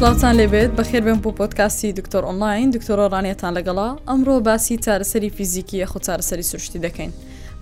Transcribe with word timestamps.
سلاوتان 0.00 0.34
لێبێت 0.40 0.70
بەخێر 0.78 1.02
بم 1.06 1.18
بۆ 1.24 1.30
پۆتکاسی 1.38 1.92
دکتۆر 1.98 2.22
ئۆنلاین 2.28 2.68
دکتۆرۆ 2.76 3.04
ڕانێتان 3.14 3.52
لەگەڵا 3.58 3.88
ئەمڕۆ 4.08 4.36
باسی 4.46 4.76
چارەسەری 4.84 5.30
فیزیکی 5.36 5.76
یەخۆ 5.84 5.98
چارەسەری 6.06 6.44
سروشتی 6.50 6.78
دەکەین 6.86 7.12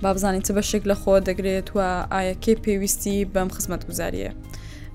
بابزانین 0.03 0.43
چ 0.47 0.51
بەشێک 0.59 0.83
لە 0.91 0.95
خۆ 1.03 1.13
دەگرێت 1.29 1.69
و 1.77 1.81
ئایەکێ 2.15 2.55
پێویستی 2.65 3.17
بەم 3.35 3.49
خزمەت 3.57 3.83
گوزاریە 3.89 4.31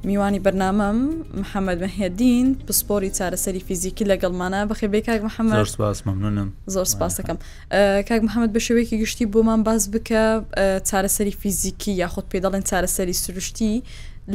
میوانی 0.07 0.39
بەرنامەم 0.45 0.99
محەممەد 1.41 1.77
مەهێدین 1.83 2.47
پسپۆری 2.67 3.11
چارەسەری 3.17 3.61
فیزیکی 3.67 4.05
لەگەڵمانە 4.11 4.59
بەخێ 4.69 4.87
بێ 4.93 4.99
کاک 5.07 5.21
محەممەد 5.27 5.63
سپاسمەمنونم 5.75 6.49
زۆر 6.73 6.85
سپاس 6.93 7.13
دەکەم 7.19 7.37
کاک 8.09 8.21
محەممەد 8.27 8.51
بە 8.55 8.61
شوەیەکی 8.67 8.95
گشتی 9.03 9.25
بۆمان 9.33 9.59
باز 9.67 9.81
بکە 9.93 10.21
چارەسەری 10.89 11.33
فیزیکی 11.41 11.91
یاخود 12.03 12.25
پێ 12.31 12.37
دەڵێن 12.45 12.63
چارەسەری 12.69 13.15
سروشتی 13.23 13.83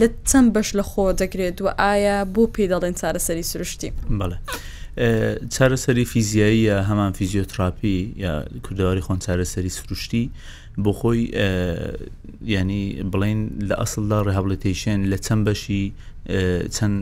لە 0.00 0.06
چەند 0.30 0.48
بەش 0.54 0.68
لە 0.78 0.84
خۆ 0.90 1.04
دەگرێت 1.20 1.58
و 1.64 1.68
ئایا 1.80 2.18
بۆ 2.34 2.44
پێی 2.54 2.68
دەڵێن 2.72 2.94
چارەسەری 3.00 3.42
سروشتی 3.50 3.90
بڵێ 4.20 4.36
چارەسەری 5.54 6.04
فیزیایی 6.12 6.60
یا 6.70 6.76
هەمان 6.88 7.12
فیزیۆتراپی 7.18 7.98
یا 8.24 8.32
کوردەواری 8.64 9.02
خۆن 9.06 9.18
چارەسەری 9.24 9.72
سروشتی 9.78 10.24
بۆ 10.84 10.90
خۆی 10.98 11.20
ینی 12.54 12.82
بڵین 13.12 13.40
لە 13.68 13.74
ئەسڵدا 13.80 14.18
ڕێهابلیتیشن 14.26 14.98
لە 15.12 15.16
چەند 15.26 15.42
بەشی 15.48 15.84
چەند 16.76 16.96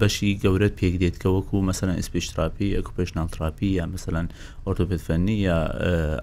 بەشی 0.00 0.30
گەورەت 0.42 0.74
پێک 0.80 0.94
دێت 1.02 1.16
کە 1.22 1.28
وەکو 1.36 1.56
مەسەرەن 1.68 1.96
ئسپیشتراپی 2.02 2.74
ئەکو 2.76 2.92
پێشناڵتراپی 2.98 3.68
یا 3.78 3.84
مەسەرەن 3.92 4.26
ئۆرتۆپێتفەننی 4.66 5.36
یا 5.48 5.58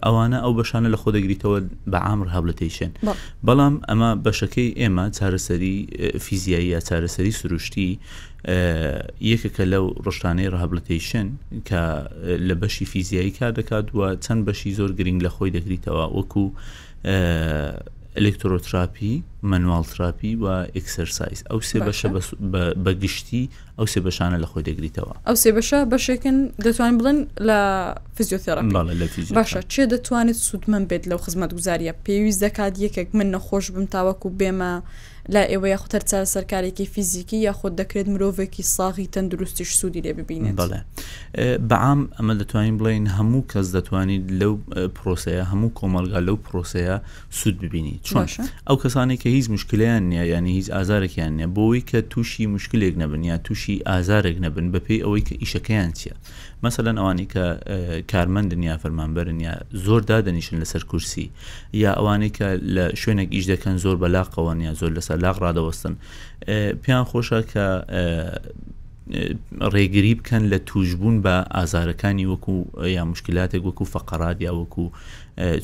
ئەوانە 0.03 0.39
ئەو 0.43 0.51
بەشانە 0.59 0.89
لە 0.93 0.97
خۆ 1.01 1.09
دەگریتەوە 1.17 1.57
بە 1.91 1.99
ئامر 2.05 2.27
هەبلەتەیشێن 2.35 2.91
بەڵام 3.47 3.75
ئەمە 3.89 4.09
بەشەکەی 4.25 4.69
ئێمە 4.81 5.05
چارەسەری 5.17 5.77
فیزیایی 6.25 6.67
یا 6.73 6.79
چارەسەری 6.87 7.33
سروشتی 7.39 7.89
یەکە 9.31 9.49
کە 9.55 9.63
لەو 9.73 9.85
ڕشتانەی 10.05 10.49
ڕهابلتیشن 10.53 11.27
کە 11.67 11.81
لە 12.47 12.55
بەشی 12.61 12.85
فیزیایی 12.91 13.31
کار 13.39 13.51
دەکات 13.59 13.87
وە 13.97 14.07
چەند 14.25 14.41
بەشی 14.47 14.71
زۆر 14.79 14.91
گرنگ 14.99 15.19
لە 15.25 15.29
خۆی 15.35 15.51
دەگریتەوە 15.57 16.05
وەکو 16.17 16.45
ئەلکترۆتراپی 18.19 19.11
مەنوالتراپی 19.51 20.31
و 20.41 20.45
ئەکسەرسایز 20.75 21.39
ئەو 21.49 21.59
سێ 21.69 21.77
بەشە 21.87 22.07
بەگشتی 22.85 23.43
ئەو 23.79 23.85
سێ 23.93 23.99
بەشانە 24.05 24.37
لە 24.43 24.47
خۆی 24.51 24.63
دەگریتەوە 24.69 25.13
ئەو 25.27 25.35
سێ 25.43 25.49
بەشە 25.57 25.79
بەشێکن 25.91 26.37
دەتوانین 26.65 26.97
بڵن 26.99 27.17
لە 27.47 27.59
فزیۆتێرا 28.15 28.61
باشە 29.37 29.59
چێ 29.73 29.83
دەتوانێت 29.93 30.37
سوودمەند 30.47 30.85
بێت 30.91 31.03
لەو 31.09 31.19
خزمەت 31.25 31.51
گوزاریە 31.57 31.93
پێویست 32.05 32.39
دەکات 32.45 32.73
یەکێک 32.85 33.07
من 33.17 33.27
نەخۆش 33.35 33.65
بم 33.73 33.85
تاوەکو 33.95 34.27
بێمە 34.39 34.73
لا 35.29 35.43
ئێوە 35.51 35.67
یاخ 35.67 35.83
هەرچە 35.93 36.23
سەرکارێکی 36.33 36.85
فیزیکی 36.93 37.35
یاخود 37.47 37.73
دەکرێت 37.81 38.07
مرۆڤێکی 38.13 38.61
ساغی 38.75 39.07
تەندروستیش 39.15 39.67
سوودی 39.79 40.01
لێ 40.05 40.11
ببینێت 40.19 40.55
بڵێ 40.59 40.79
بەعام 41.69 42.01
ئەمە 42.17 42.33
دەتوانین 42.39 42.75
بڵین 42.79 43.05
هەموو 43.17 43.43
کەس 43.51 43.67
دەتوانیت 43.75 44.23
لەو 44.41 44.53
پرۆسەیە 44.97 45.43
هەموو 45.51 45.71
کۆمەلگا 45.79 46.19
لەو 46.27 46.37
پرۆسەیە 46.47 46.95
سوود 47.37 47.55
ببینی 47.63 47.95
چۆن 48.07 48.27
ئەو 48.67 48.77
کەسانی 48.83 49.17
کە 49.21 49.27
هیچ 49.35 49.47
مشکلیان 49.55 50.03
نییە 50.11 50.25
ینی 50.33 50.51
هیچ 50.59 50.67
ئازارێکیان 50.75 51.31
نیە 51.39 51.47
بۆی 51.57 51.81
کە 51.89 51.97
تووشی 52.11 52.45
مشکلێک 52.55 52.93
نەبن 53.01 53.23
یا 53.31 53.37
تووشی 53.45 53.75
ئازارێک 53.89 54.37
نەبن 54.45 54.65
بەپی 54.73 54.99
ئەوەی 55.03 55.23
کە 55.27 55.33
ئیشەکەیان 55.43 55.91
چییە 55.99 56.15
مەسەەن 56.65 56.97
ئەوانی 56.99 57.25
کە 57.33 57.45
کارمەندن 58.11 58.61
یا 58.69 58.75
فەرمانبەرن 58.83 59.39
یا 59.47 59.53
زۆر 59.85 60.01
دادەنیشن 60.11 60.55
لەسەر 60.63 60.83
کورسی 60.91 61.25
یا 61.83 61.91
ئەوانەی 61.99 62.31
کە 62.37 62.47
لە 62.75 62.85
شوێنێک 63.01 63.29
ئیش 63.35 63.45
دەکەن 63.53 63.75
زۆر 63.85 63.95
بەلاقەوەن 64.03 64.59
یا 64.67 64.71
زۆر 64.79 64.91
لەسەر 64.97 65.17
لاغ 65.25 65.35
ڕدەوەستن 65.45 65.93
پێیان 66.83 67.05
خۆشە 67.11 67.39
کە 67.51 67.67
ڕێگری 69.73 70.15
بکەن 70.19 70.43
لە 70.51 70.59
توشببوون 70.69 71.15
بە 71.25 71.35
ئازارەکانی 71.57 72.25
وەکو 72.31 72.55
یا 72.97 73.03
مشکلاتێک 73.11 73.63
وەکو 73.67 73.85
فەقەرات 73.93 74.37
یا 74.47 74.51
وەکو 74.59 74.85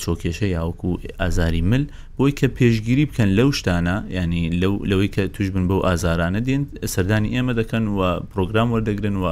چۆکێشە 0.03 0.47
یاوەکو 0.57 0.89
ئازاری 1.21 1.61
مل 1.69 1.83
بۆی 2.17 2.31
کە 2.39 2.47
پێشگیری 2.57 3.05
بکەن 3.09 3.29
لەو 3.39 3.49
شتانە 3.59 3.95
ینی 4.17 4.43
لەوەی 4.91 5.09
کە 5.15 5.23
توش 5.35 5.47
بن 5.53 5.65
بەو 5.69 5.79
ئازارانە 5.87 6.39
دێن 6.47 6.63
سەردانی 6.93 7.29
ئێمە 7.35 7.53
دەکەن 7.59 7.83
و 7.97 7.99
پرۆگرام 8.31 8.67
وەردەگرن 8.73 9.15
و 9.23 9.25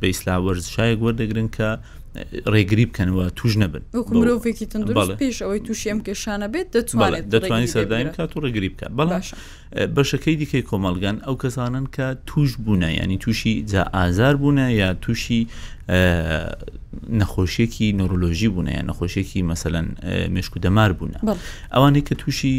بەیسلا 0.00 0.34
وەرزشایەک 0.46 0.98
وەردەگرن 1.06 1.48
کە 1.56 1.68
ڕێگری 2.52 2.84
بکەنەوە 2.90 3.24
توش 3.38 3.52
نەبن 3.62 3.82
مرۆڤێکی 4.18 4.66
تندروست 4.72 5.10
پێش 5.22 5.36
ئەوەی 5.44 5.60
تووشی 5.66 5.88
ئەم 5.92 6.00
کێشانە 6.06 6.46
بێت 6.52 6.66
دەتوانێت 6.76 7.24
دەتوانی 7.34 7.68
سەردایم 7.74 8.08
کات 8.16 8.30
و 8.36 8.40
ڕێگری 8.44 8.68
بکە 8.74 8.86
بەڵام 8.98 9.22
بەشەکەی 9.96 10.36
دیکەی 10.40 10.62
کۆمەلگان 10.70 11.16
ئەو 11.26 11.34
کەسانن 11.42 11.86
کە 11.96 12.06
توش 12.28 12.50
بوونە 12.64 12.90
ینی 13.00 13.18
تووشی 13.18 13.54
جا 13.72 13.82
ئازار 13.96 14.34
بوونە 14.42 14.66
یا 14.80 14.94
تووشی 14.94 15.40
نەخۆشیێکی 17.20 17.86
نۆرۆلۆژی 18.00 18.48
بوون 18.54 18.68
یا 18.78 18.82
نەخۆشیێکی 18.90 19.40
مەسەەن 19.50 19.86
مشک 20.36 20.52
و 20.56 20.58
دەمار 20.64 20.90
بوون 20.98 21.10
ئەوانەی 21.74 22.04
کە 22.08 22.14
تووشی 22.22 22.56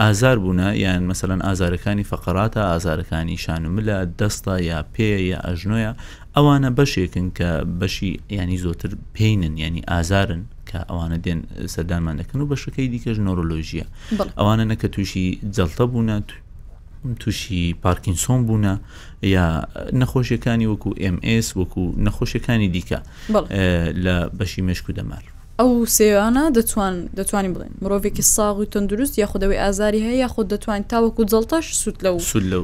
ئازار 0.00 0.36
بوون 0.44 0.60
یان 0.84 1.02
مەسەەن 1.12 1.40
ئازارەکانی 1.46 2.04
فقراتە 2.12 2.62
ئازارەکانی 2.70 3.36
شان 3.44 3.62
و 3.66 3.70
ملە 3.76 3.98
دەستە 4.20 4.52
یا 4.70 4.78
پێ 4.94 5.08
یا 5.32 5.38
ئەژنۆە 5.48 5.90
ئەوانە 6.38 6.70
بەشێکن 6.78 7.26
کە 7.38 7.50
بەشی 7.80 8.12
ینی 8.38 8.58
زۆتر 8.64 8.90
پێینن 9.16 9.54
ینی 9.64 9.82
ئازارن 9.90 10.42
کە 10.68 10.78
ئەوانە 10.90 11.18
دێن 11.24 11.40
سەردانمان 11.74 12.16
دەکەن 12.20 12.38
و 12.40 12.48
بەشەکەی 12.52 12.88
دیکەش 12.94 13.16
نۆرۆلۆژیە 13.26 13.86
ئەوانە 14.38 14.64
نەکە 14.72 14.86
تووشی 14.94 15.26
جەڵتە 15.56 15.84
بوونە 15.92 16.16
تووشی 17.20 17.62
پارکینسۆن 17.84 18.40
بوونە 18.48 18.74
یا 19.34 19.46
نەخۆشیەکانی 20.00 20.66
وەکو 20.72 20.90
MS 21.16 21.46
وەکو 21.60 21.84
نەخۆشیەکانی 22.06 22.68
دیکە 22.74 22.98
لە 24.04 24.16
بەشی 24.38 24.62
مشک 24.68 24.86
و 24.88 24.92
دەمار 24.98 25.24
ئەو 25.60 25.72
سێوانە 25.96 26.44
دەتوان 26.58 26.94
دەتوانین 27.18 27.52
بڵێن 27.56 27.72
مرۆڤێکی 27.82 28.20
ساغ 28.34 28.54
و 28.60 28.64
تەندروست 28.74 29.14
یا 29.22 29.26
خودەوەی 29.32 29.58
ئازاری 29.62 30.00
هەیە 30.06 30.16
یا 30.22 30.28
خۆ 30.34 30.40
دەتوان 30.54 30.80
تاوەکو 30.92 31.22
جڵتەش 31.32 31.66
سوود 31.80 31.98
لە 32.04 32.10
سود 32.30 32.44
لە 32.52 32.58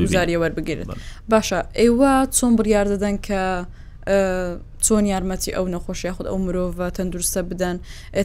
گوزاری 0.00 0.36
وەربگرن 0.42 0.86
باشە 1.32 1.58
ئێوە 1.80 2.12
چۆن 2.36 2.52
بڕیار 2.58 2.86
دەدەن 2.92 3.16
کە 3.26 3.42
چۆن 4.86 5.04
یارمەتی 5.12 5.50
ئەو 5.56 5.64
نەخۆشی 5.74 6.12
خودود 6.16 6.30
ئەو 6.32 6.38
مرۆڤ 6.46 6.72
تەندروستە 6.96 7.40
بدەن 7.50 7.76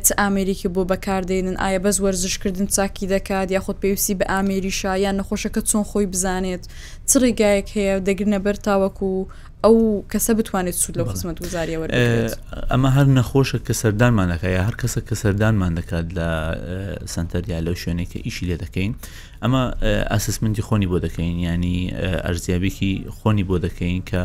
چ 0.06 0.08
ئامریکی 0.20 0.68
بۆ 0.76 0.82
بەکاردێنن 0.92 1.58
ئایا 1.64 1.80
بەس 1.86 1.98
وەرزشکردن 2.06 2.68
چاکی 2.76 3.06
دەکات 3.14 3.48
یا 3.56 3.60
خودت 3.66 3.80
پێویستی 3.84 4.16
بە 4.20 4.26
ئامریشا 4.34 4.94
یان 5.06 5.16
نەخۆشەکە 5.22 5.62
چۆن 5.70 5.84
خۆی 5.90 6.06
بزانێت 6.14 6.64
چ 7.10 7.12
ڕێگایەک 7.24 7.68
هەیە 7.76 7.96
دەگرنە 8.08 8.40
بەر 8.46 8.56
تاوەکو 8.68 9.14
ئەو 9.66 9.76
کەسە 10.14 10.32
بتوانێت 10.38 10.74
سوود 10.84 10.98
لە 11.00 11.02
خزمەت 11.12 11.38
گوزاریەوە 11.44 11.88
ئەمە 12.72 12.90
هەر 12.96 13.08
نەخۆشە 13.18 13.58
کە 13.68 13.74
سەردانمانەکە 13.82 14.48
یا 14.56 14.62
هەر 14.68 14.76
کەسە 14.82 15.00
کە 15.08 15.16
سەردانمان 15.22 15.74
دەکات 15.80 16.08
لە 16.18 16.28
سنتەریا 17.14 17.60
لەو 17.66 17.76
شوێنێکە 17.82 18.18
ئیشی 18.28 18.46
لێ 18.50 18.58
دەکەین 18.64 18.92
ئەمە 19.44 19.62
ئاسسمنتی 20.12 20.64
خۆنی 20.68 20.88
بۆ 20.92 20.98
دەکەین 21.06 21.34
ینی 21.50 21.78
ئەرزیابێکی 22.26 22.94
خۆنی 23.18 23.44
بۆ 23.50 23.56
دەکەین 23.66 24.00
کە 24.10 24.22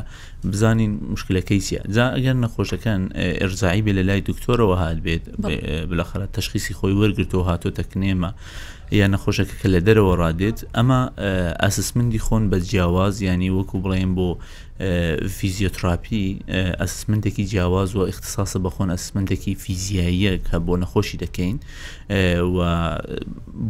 بزانین 0.53 0.93
مشکلەکەی 1.15 1.61
چیە 1.67 1.81
جا 1.97 2.05
ئەگەر 2.17 2.37
نەخۆشەکان 2.45 3.01
ئێرزایی 3.41 3.83
بێ 3.87 3.93
لە 3.99 4.03
لای 4.09 4.21
دکتۆرەوە 4.31 4.77
هاات 4.83 4.99
بێت 5.05 5.25
بلەخرە 5.91 6.27
تشخیصی 6.37 6.75
خۆی 6.79 6.95
وەرگرتەوە 7.01 7.45
هاتۆ 7.49 7.69
تەکنێمە 7.79 8.31
یا 8.91 9.07
نەخۆشەکە 9.13 9.55
کە 9.63 9.69
لە 9.75 9.81
دەرەوە 9.87 10.15
ڕادێت 10.23 10.59
ئەمە 10.77 11.01
ئەسسمنتی 11.63 12.21
خۆن 12.27 12.43
بە 12.51 12.59
جیاواز 12.69 13.15
ینی 13.23 13.51
وەکو 13.57 13.77
بڵێن 13.85 14.11
بۆ 14.17 14.29
فیزیۆتراپی 15.37 16.25
ئەسسمنتێکی 16.81 17.45
جیاواز 17.51 17.91
و 17.97 18.01
اختصاسە 18.13 18.59
بە 18.65 18.71
خۆن 18.75 18.89
ئەسسمنتێکی 18.95 19.53
فیزیاییە 19.63 20.33
کە 20.47 20.57
بۆ 20.67 20.75
نەخۆشی 20.83 21.19
دەکەین 21.25 21.57
و 22.57 22.59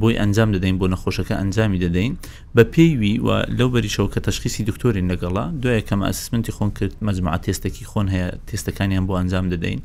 بۆی 0.01 0.15
ئەنجام 0.21 0.49
دەدەین 0.55 0.77
بۆ 0.81 0.87
نەخۆشەکە 0.95 1.35
ئەنجامی 1.41 1.79
دەدەین 1.85 2.13
بە 2.57 2.63
پێیوی 2.75 3.15
و 3.27 3.29
لەو 3.59 3.69
بەریشەوە 3.75 4.09
کە 4.15 4.21
تەشخیسی 4.27 4.63
دکتۆرین 4.69 5.07
لەگەڵا 5.13 5.45
دوایە 5.63 5.83
کەمە 5.89 6.07
ئەسسمنتی 6.11 6.53
خۆن 6.57 6.71
کرد 6.79 6.95
مەجمع 7.07 7.37
تێستێکی 7.45 7.85
خۆن 7.91 8.07
هەیە 8.15 8.29
تێستەکانیان 8.49 9.05
بۆ 9.09 9.15
ئەنجام 9.21 9.47
دەدەین 9.53 9.81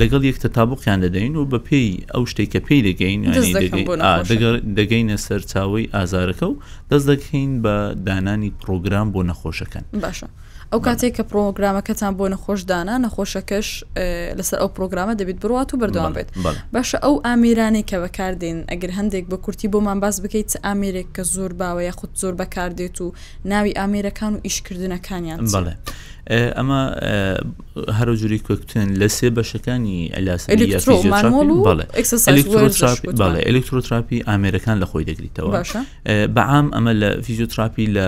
لەگەڵ 0.00 0.22
یەک 0.30 0.38
تەتابقیان 0.38 0.98
دەدەین 1.06 1.34
و 1.36 1.44
بە 1.52 1.58
پێی 1.68 1.90
ئەو 2.14 2.24
شتێک 2.30 2.48
کە 2.54 2.60
پێی 2.66 2.80
دەگەین 2.88 3.20
دەگەینە 4.78 5.16
سەرچاوی 5.26 5.86
ئازارەکە 5.96 6.46
و 6.50 6.54
دەست 6.90 7.06
دەکەین 7.12 7.50
بە 7.64 7.74
دانانی 8.08 8.50
پرۆگرام 8.62 9.08
بۆ 9.14 9.22
نەخۆشەکەن 9.30 9.84
باشە. 10.04 10.28
ئەو 10.72 10.80
کاتێک 10.86 11.12
کە 11.16 11.22
پرۆگرامەکەتان 11.32 12.12
بۆ 12.18 12.26
نەخۆشدانە 12.34 12.94
نەخۆشەکەش 13.04 13.68
لەسەر 14.38 14.58
ئەو 14.62 14.68
پرۆگرامە 14.76 15.14
دەبێت 15.20 15.38
بڕات 15.42 15.68
و 15.74 15.76
بەردەوام 15.80 16.12
بێت 16.16 16.28
باشە 16.74 16.98
ئەو 17.04 17.14
ئامێرانی 17.26 17.82
کە 17.90 17.96
بەکاردێن 18.04 18.58
ئەگەر 18.72 18.90
هەندێک 18.98 19.24
بە 19.30 19.36
کورتی 19.44 19.68
بۆمان 19.74 19.98
باز 20.04 20.16
بکەیت 20.22 20.50
ئامێرێک 20.66 21.08
کە 21.16 21.22
زۆر 21.34 21.52
باوە 21.60 21.82
یاخود 21.88 22.10
زۆر 22.20 22.34
بەکاردێت 22.40 23.00
و 23.00 23.06
ناوی 23.50 23.72
ئامێرەکان 23.80 24.32
و 24.34 24.38
ئیشکردنەکانیان 24.46 25.40
بڵێ. 25.54 25.74
ئەمە 26.36 26.80
هەرو 27.98 28.14
جووری 28.20 28.38
کوکتن 28.46 28.88
لە 29.00 29.08
سێ 29.16 29.28
بەشەکانی 29.38 30.00
ئەلاسەڵێ 30.16 30.58
ئەلکترۆتراپی 33.48 34.18
ئامێرەکان 34.28 34.76
لە 34.82 34.86
خۆی 34.90 35.04
دەگریتەوە 35.10 35.52
بەعام 36.36 36.66
ئەمە 36.74 36.92
لە 37.02 37.10
فیزیۆتراپی 37.24 37.86
لە 37.96 38.06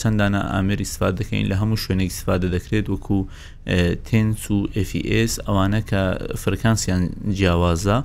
چەندانە 0.00 0.40
ئامێری 0.52 0.86
سفاد 0.92 1.14
دەکەین 1.20 1.44
لە 1.52 1.56
هەموو 1.60 1.80
شوێنێک 1.84 2.10
سفادە 2.18 2.48
دەکرێت 2.56 2.86
وەکو 2.92 3.18
تنس 4.08 4.42
و 4.50 4.58
FES 4.88 5.32
ئەوانە 5.46 5.80
کە 5.90 6.02
فرکانسییان 6.42 7.02
جیاوازە 7.38 7.98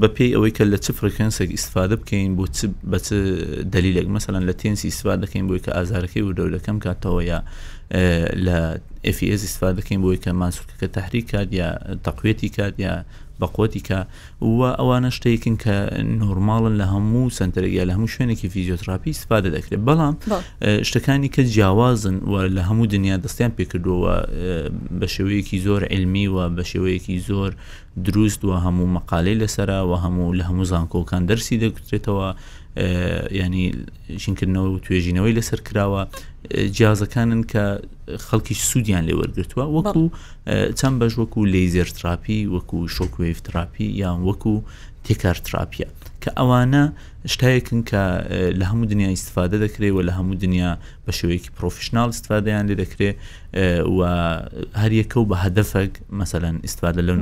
بە 0.00 0.08
پێی 0.16 0.30
ئەوەی 0.36 0.52
کە 0.56 0.64
لە 0.72 0.78
چ 0.84 0.86
فرکەنسێک 0.98 1.50
ئیسفادە 1.56 1.96
بکەین 2.02 2.32
بۆ 2.38 2.44
بە 2.90 2.98
دلیلێک 3.74 4.06
مەمثلەن 4.12 4.42
لە 4.48 4.54
تێنسی 4.60 4.86
ئیسفاد 4.90 5.18
دەکەین 5.24 5.44
بۆی 5.48 5.60
کە 5.64 5.70
ئازارەکەی 5.76 6.22
و 6.26 6.32
دەولەکەم 6.38 6.76
کاتەوە 6.84 7.20
یا 7.30 7.38
لە 8.46 8.56
FS 9.16 9.18
e 9.24 9.26
ئیسفاد 9.44 9.72
دەکەین 9.80 10.00
بۆی 10.04 10.18
کە 10.24 10.30
ماسوورکەکە 10.40 10.88
تحری 10.96 11.22
کات 11.30 11.48
یا 11.60 11.68
تەقوێتی 12.04 12.48
کات 12.56 12.74
یا 12.86 12.94
بە 13.40 13.46
قوتیکە 13.56 13.98
وە 14.58 14.68
ئەوانە 14.78 15.10
شتێکن 15.16 15.56
کە 15.64 15.76
نۆرمالن 16.20 16.74
لە 16.80 16.86
هەموو 16.92 17.30
سنتەرگیا 17.38 17.84
لە 17.88 17.92
هەموو 17.96 18.10
شوێنێکی 18.14 18.46
فیزیۆتراپی 18.54 19.10
استفادە 19.16 19.48
دەکرێت 19.56 19.82
بەڵام 19.88 20.14
شتەکانی 20.88 21.28
کە 21.34 21.42
جیاوازن 21.52 22.16
و 22.30 22.34
لە 22.56 22.62
هەموو 22.68 22.90
دنیا 22.94 23.16
دەستیان 23.24 23.52
پێکردووە 23.58 24.14
بە 25.00 25.06
شێوەیەکی 25.14 25.58
زۆر 25.66 25.82
علمی 25.94 26.26
و 26.34 26.38
بە 26.56 26.62
شێوەیەکی 26.70 27.16
زۆر 27.28 27.52
دروست 28.06 28.40
و 28.44 28.52
هەموو 28.64 28.88
مەقالی 28.96 29.36
لەسرە 29.42 29.80
و 29.88 29.92
هەموو 30.04 30.36
لە 30.38 30.44
هەموو 30.48 30.66
زانکۆکان 30.72 31.22
دەرسی 31.30 31.56
دەکرێتەوە 31.62 32.28
ینی 33.30 33.64
ژینکردنەوە 34.22 34.68
و 34.74 34.78
توێژینەوەی 34.84 35.32
لەسەر 35.38 35.60
کراوە 35.68 36.02
جیازەکانن 36.76 37.42
کە 37.52 37.64
خەڵکیش 38.28 38.60
سوودیان 38.70 39.04
لێ 39.08 39.14
وەرگتووە 39.20 39.64
وەکو 39.76 40.04
چەند 40.78 40.96
بەش 41.00 41.12
وەکو 41.20 41.40
لەیزێر 41.54 41.88
تراپی 41.98 42.40
وەکو 42.54 42.78
شۆکوێفتراپی 42.96 43.86
یان 44.02 44.18
وەکو 44.28 44.54
تێکار 45.04 45.36
تراپیە 45.46 45.88
کە 46.22 46.30
ئەوانە 46.38 46.84
شتایەکن 47.26 47.82
کە 47.90 48.02
لە 48.58 48.64
هەموو 48.70 48.86
دنیا 48.92 49.08
ئیسفادە 49.16 49.56
دەکرێت 49.66 49.92
و 49.96 50.02
لە 50.08 50.12
هەموو 50.18 50.40
دنیا 50.44 50.70
بە 51.06 51.12
شێوەیەکی 51.18 51.50
پرۆفیشنال 51.58 52.08
استفادەیان 52.14 52.64
لێ 52.70 52.74
دەکرێت 52.84 53.14
و 53.96 54.00
هەریەکە 54.82 55.16
و 55.20 55.26
بە 55.30 55.36
هەدەفەک 55.44 55.92
مەسەەن 56.20 56.56
ئیسفادە 56.64 57.02
لەو 57.08 57.16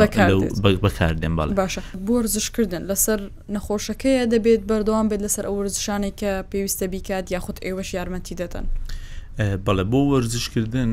بەکاردێن 0.85 1.35
باڵ 1.39 1.51
باشە 1.63 1.81
بۆرزشکردن 2.07 2.83
لەسەر 2.91 3.21
نەخۆشەکەیە 3.55 4.25
دەبێت 4.33 4.63
بەردەوام 4.71 5.07
بێت 5.11 5.23
لەسەر 5.27 5.45
ئەو 5.49 5.55
ورزشانێک 5.61 6.15
کە 6.21 6.33
پێویستە 6.51 6.87
بیکات 6.95 7.25
یاخود 7.35 7.57
ئێوەش 7.67 7.91
یارمەتی 7.99 8.35
دەدەن. 8.41 8.67
بەڵە 9.39 9.85
بۆ 9.93 10.01
وەرزشکردن 10.13 10.91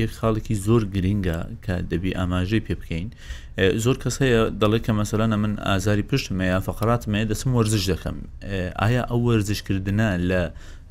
یەک 0.00 0.10
خاڵێکی 0.18 0.54
زۆر 0.66 0.82
گرینگە 0.94 1.38
کە 1.64 1.74
دەبی 1.90 2.12
ئاماژەی 2.18 2.62
پێ 2.66 2.74
بکەین 2.80 3.08
زۆر 3.84 3.96
کەس 4.02 4.16
هەیە 4.22 4.40
دەڵێت 4.60 4.82
کە 4.86 4.92
مەسەلانە 5.00 5.36
من 5.44 5.52
ئازاری 5.68 6.04
پشتمە 6.10 6.44
یا 6.54 6.60
فقراتمە 6.68 7.20
دەسم 7.30 7.50
وەرزش 7.56 7.84
دەکەم 7.92 8.16
ئایا 8.82 9.02
ئەو 9.10 9.20
وەرزشکردە 9.28 9.92
لە 10.30 10.42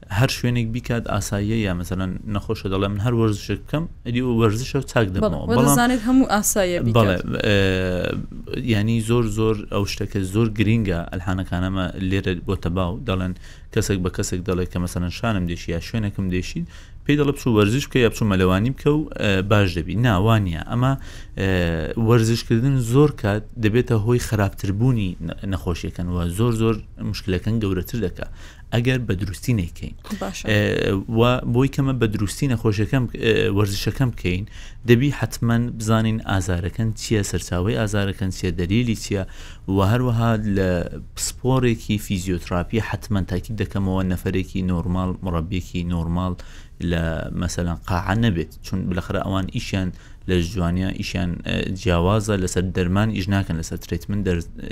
هەر 0.09 0.27
شوێنێک 0.37 0.67
بیکات 0.73 1.03
ئاساییە 1.13 1.57
یا 1.65 1.73
مەمثلەن 1.79 2.11
نەخۆشە 2.35 2.65
دەڵێ 2.73 2.87
من 2.93 2.99
هەر 3.05 3.13
وەرزش 3.19 3.47
بکەم 3.63 3.85
ئەدی 4.05 4.21
وەرزشە 4.41 4.81
چاک 4.91 5.07
دەمەوە 5.15 5.45
بەڵامزانێت 5.49 6.01
هەموو 6.07 6.25
ئاساییە 6.31 6.79
بڵێ 6.97 7.15
ینی 8.79 8.97
زۆر 9.07 9.23
زۆر 9.37 9.55
ئەو 9.73 9.83
شتەکە 9.93 10.19
زۆر 10.33 10.47
گرینگە 10.59 10.99
ئەلحانەکانەمە 11.11 11.85
لێرە 12.09 12.33
بۆ 12.47 12.55
تەباو 12.63 12.91
دەڵێن 13.07 13.33
کەسێک 13.73 13.99
بە 14.05 14.09
کەسێک 14.17 14.39
دەڵێت 14.47 14.69
کە 14.73 14.77
مەسەرەن 14.83 15.11
شانم 15.17 15.45
دێشی 15.49 15.69
یا 15.75 15.79
شوێنەکەم 15.87 16.25
دێشید 16.33 16.65
پێی 17.05 17.17
دەڵە 17.19 17.33
بچوو 17.37 17.55
وەرزش 17.57 17.85
کە 17.91 17.97
یا 18.05 18.09
بچوو 18.11 18.29
مەلەوانی 18.31 18.71
بکە 18.75 18.87
و 18.97 19.01
باش 19.49 19.69
دەبی 19.77 19.95
ناوانە 20.05 20.61
ئەمە 20.71 20.93
وەرزشکردن 22.07 22.77
زۆر 22.93 23.11
کات 23.21 23.43
دەبێتە 23.65 23.95
هۆی 24.05 24.19
خراپتربوونی 24.27 25.17
نەخۆشیەکەن 25.53 26.07
وە 26.15 26.23
زۆر 26.37 26.51
زۆر 26.61 26.75
مشکلەکەن 27.11 27.55
گەورەتر 27.61 27.97
دەکە 28.05 28.27
ئەگەر 28.75 28.99
بە 29.07 29.13
دروستی 29.21 29.53
نەیکەین 29.59 29.95
بۆی 31.53 31.69
کەمە 31.75 31.93
بە 32.01 32.07
دروستی 32.15 32.47
نەخۆشەکەم 32.53 33.03
وەرزشەکەم 33.57 34.09
بکەین 34.13 34.45
دەبی 34.89 35.11
حتمما 35.19 35.57
بزانین 35.79 36.17
ئازارەکەن 36.29 36.89
چییە 37.01 37.21
سەرچاوی 37.31 37.75
ئازارەکەن 37.81 38.31
چیە 38.37 38.51
دەلیلی 38.61 38.97
چییە 39.03 39.23
و 39.75 39.77
هەروەها 39.91 40.31
لە 40.57 40.69
پسپۆرێکی 41.15 41.95
فیزیۆتراپی 42.05 42.77
حتمما 42.89 43.21
تاکی 43.31 43.51
دەکەمەوە 43.61 44.01
نەفرێکی 44.13 44.61
نۆرمال 44.69 45.11
مڕبیێکی 45.25 45.81
نۆرمال 45.93 46.33
لە 46.91 47.03
مەسەلا 47.41 47.73
قاع 47.89 48.07
نەبێت 48.23 48.51
چون 48.65 48.79
بلەخرا 48.89 49.19
ئەوان 49.25 49.45
ئیشیان 49.55 49.89
لە 50.29 50.35
جوانیا 50.53 50.89
ئیشیان 50.99 51.31
جیاوازە 51.81 52.35
لەسەر 52.43 52.63
دەرمان 52.77 53.09
ئیژناکەن 53.17 53.55
لەسەر 53.61 53.77
تریتمن 53.85 54.19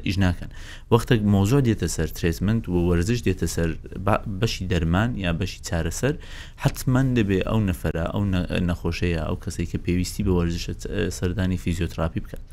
ئیژناکەن 0.07 0.49
وەختێک 0.93 1.21
مۆزۆ 1.33 1.59
دێتە 1.67 1.87
سەر 1.95 2.07
تریتمنت 2.17 2.63
و 2.69 2.73
وەرزش 2.89 3.19
دێتە 3.27 3.47
سەر 3.55 3.69
بەشی 4.39 4.63
دەرمان 4.71 5.09
یا 5.25 5.31
بەشی 5.39 5.59
چارەسەر 5.67 6.13
حتممەند 6.63 7.11
دەبێ 7.17 7.39
ئەو 7.49 7.59
نەفرە 7.69 8.05
ئەو 8.13 8.23
نەخۆشەیە 8.69 9.21
ئەو 9.27 9.35
کەسێک 9.43 9.67
کە 9.71 9.77
پێویستی 9.85 10.23
بە 10.27 10.31
وەرزشە 10.37 10.73
سەردانی 11.17 11.57
فیزیۆتراپی 11.63 12.19
بکات. 12.25 12.43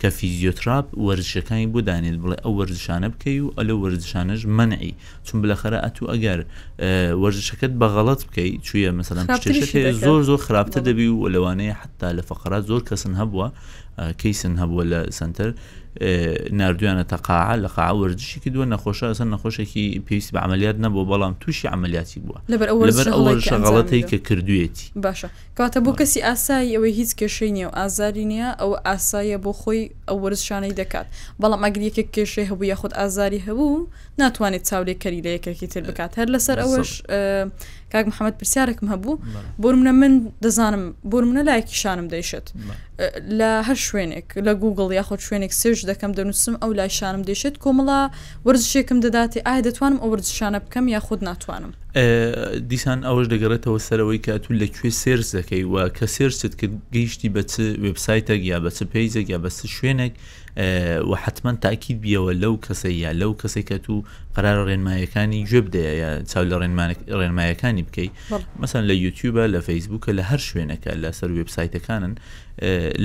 کە 0.00 0.08
فیزیۆتراپ 0.18 0.86
وەرزشەکانی 1.06 1.66
بۆ 1.74 1.80
دانێت 1.88 2.16
بڵێ 2.22 2.36
ئەو 2.44 2.52
وەرزشانە 2.58 3.08
بکەی 3.14 3.38
و 3.44 3.48
ئەلە 3.58 3.72
وەرزشانەش 3.82 4.42
منعی 4.56 4.92
چون 5.26 5.36
بلەخەرە 5.42 5.78
ئەتو 5.84 6.04
ئەگەر 6.12 6.40
وەرزشەکەت 7.22 7.72
بەغەڵت 7.80 8.20
بکەی 8.28 8.50
چویە 8.66 8.90
مثلا 9.00 9.22
زۆر 10.06 10.20
زۆر 10.28 10.40
خراپتە 10.46 10.78
دەبی 10.88 11.08
و 11.12 11.28
لەوانەیە 11.34 11.74
حتا 11.82 12.08
لە 12.18 12.22
فقرات 12.30 12.62
زۆر 12.70 12.80
کەسن 12.88 13.12
هەبووە 13.20 13.48
کەیسن 14.20 14.54
هەبووە 14.62 14.84
لە 14.92 14.98
سنتەر 15.18 15.50
نردویانە 16.52 17.04
تەقاع 17.04 17.56
لە 17.64 17.68
قا 17.76 17.90
وەرزشی 17.96 18.40
دووە 18.54 18.66
نەخۆشە 18.74 19.06
ئەسەر 19.10 19.26
نەخۆشێکی 19.34 20.02
پێویست 20.06 20.30
بە 20.34 20.36
عملیات 20.44 20.76
نەبوو 20.84 21.08
بەڵام 21.10 21.34
تووشی 21.40 21.68
عملیاتی 21.68 22.20
بووە 22.24 22.38
لەبەر 22.52 22.68
ئەوەشەغڵەتی 22.70 24.02
کە 24.10 24.16
کردوێتی 24.26 24.86
باشە 25.04 25.28
کاتە 25.58 25.78
بۆ 25.84 25.92
کەسی 25.98 26.20
ئاسایی 26.28 26.74
ئەوەی 26.76 26.94
هیچ 26.98 27.10
کێشەی 27.20 27.52
نییە 27.56 27.68
و 27.70 27.74
ئازاری 27.78 28.24
نییە 28.32 28.50
ئەو 28.60 28.72
ئاسایە 28.88 29.38
بۆ 29.44 29.52
خۆی 29.60 29.84
ئەو 30.08 30.18
وەرزشانەی 30.24 30.74
دەکات 30.80 31.06
بەڵام 31.42 31.60
ئەگەر 31.64 31.82
یەکێک 31.88 32.08
کێشێ 32.16 32.44
هەبوو 32.50 32.70
یاخود 32.72 32.92
ئازاری 32.98 33.40
هەبوو 33.46 33.86
ناتوانێت 34.20 34.64
چاولێکەری 34.70 35.20
لە 35.26 35.30
یەکێکی 35.36 35.66
تر 35.72 35.82
بکات 35.88 36.12
هەر 36.18 36.28
لەسەر 36.34 36.56
ئەوەش 36.62 36.90
کاک 37.92 38.04
محەممەد 38.10 38.34
پرسیارێکم 38.40 38.86
هەبوو 38.94 39.14
بۆرمە 39.62 39.92
من 40.00 40.12
دەزانم 40.44 40.84
بۆرمە 41.10 41.42
لایەکی 41.48 41.76
شانم 41.82 42.06
دەیشێت 42.14 42.46
لە 43.38 43.50
هەر 43.68 43.78
شوێنێک 43.88 44.28
لە 44.46 44.52
گوگل 44.62 44.86
یاخود 44.98 45.20
شوێنێک 45.26 45.52
سێژ 45.60 45.78
دەکەم 45.90 46.10
دەنووسم 46.18 46.54
ئەو 46.62 46.70
لای 46.78 46.90
شانم 46.98 47.22
دێشێت 47.28 47.56
کۆمەڵا 47.64 48.00
وەرزشێکم 48.46 48.98
دەداتی 49.04 49.40
ئایا 49.46 49.62
دەتوانم 49.66 49.98
ئەو 50.02 50.08
وەرزشانە 50.14 50.58
بکەم 50.64 50.84
یاخود 50.94 51.20
ناتوانم 51.30 51.72
دیسان 52.70 53.00
ئەوەش 53.08 53.26
دەگەڕێتەوە 53.32 53.78
سەرەوەی 53.88 54.20
کاتون 54.26 54.54
لەکوێ 54.62 54.90
سێرز 55.02 55.26
دەکەی 55.38 55.62
و 55.72 55.76
کە 55.98 56.06
سێرست 56.16 56.52
کرد 56.60 56.74
گەیشتی 56.94 57.28
بە 57.34 57.42
وبسایتێک 57.84 58.40
یا 58.52 58.58
بەچ 58.64 58.78
پێیزێک 58.92 59.26
یا 59.34 59.38
بەس 59.44 59.58
شوێنێک 59.76 60.12
و 61.10 61.12
حتمما 61.24 61.52
تاکیید 61.66 61.98
بیەوە 62.04 62.32
لەو 62.42 62.54
کەسە 62.64 62.88
یا 63.04 63.10
لەو 63.20 63.32
کەسی 63.40 63.62
کە 63.68 63.76
تو 63.84 63.94
قرار 64.36 64.58
ڕێنمایەکانی 64.68 65.40
گوێ 65.48 65.60
بدەیە 65.66 65.92
یا 66.02 66.10
چاو 66.30 66.44
لە 66.50 66.56
ڕێنمایەکانی 67.20 67.82
بکەیت 67.88 68.12
مەسن 68.60 68.82
لە 68.90 68.94
یوتیوبە 69.04 69.44
لە 69.54 69.60
فەیسبووکە 69.68 70.10
لە 70.18 70.22
هەر 70.30 70.40
شوێنەکە 70.48 70.90
لە 71.02 71.10
سەر 71.18 71.30
وبسایتەکانن 71.38 72.12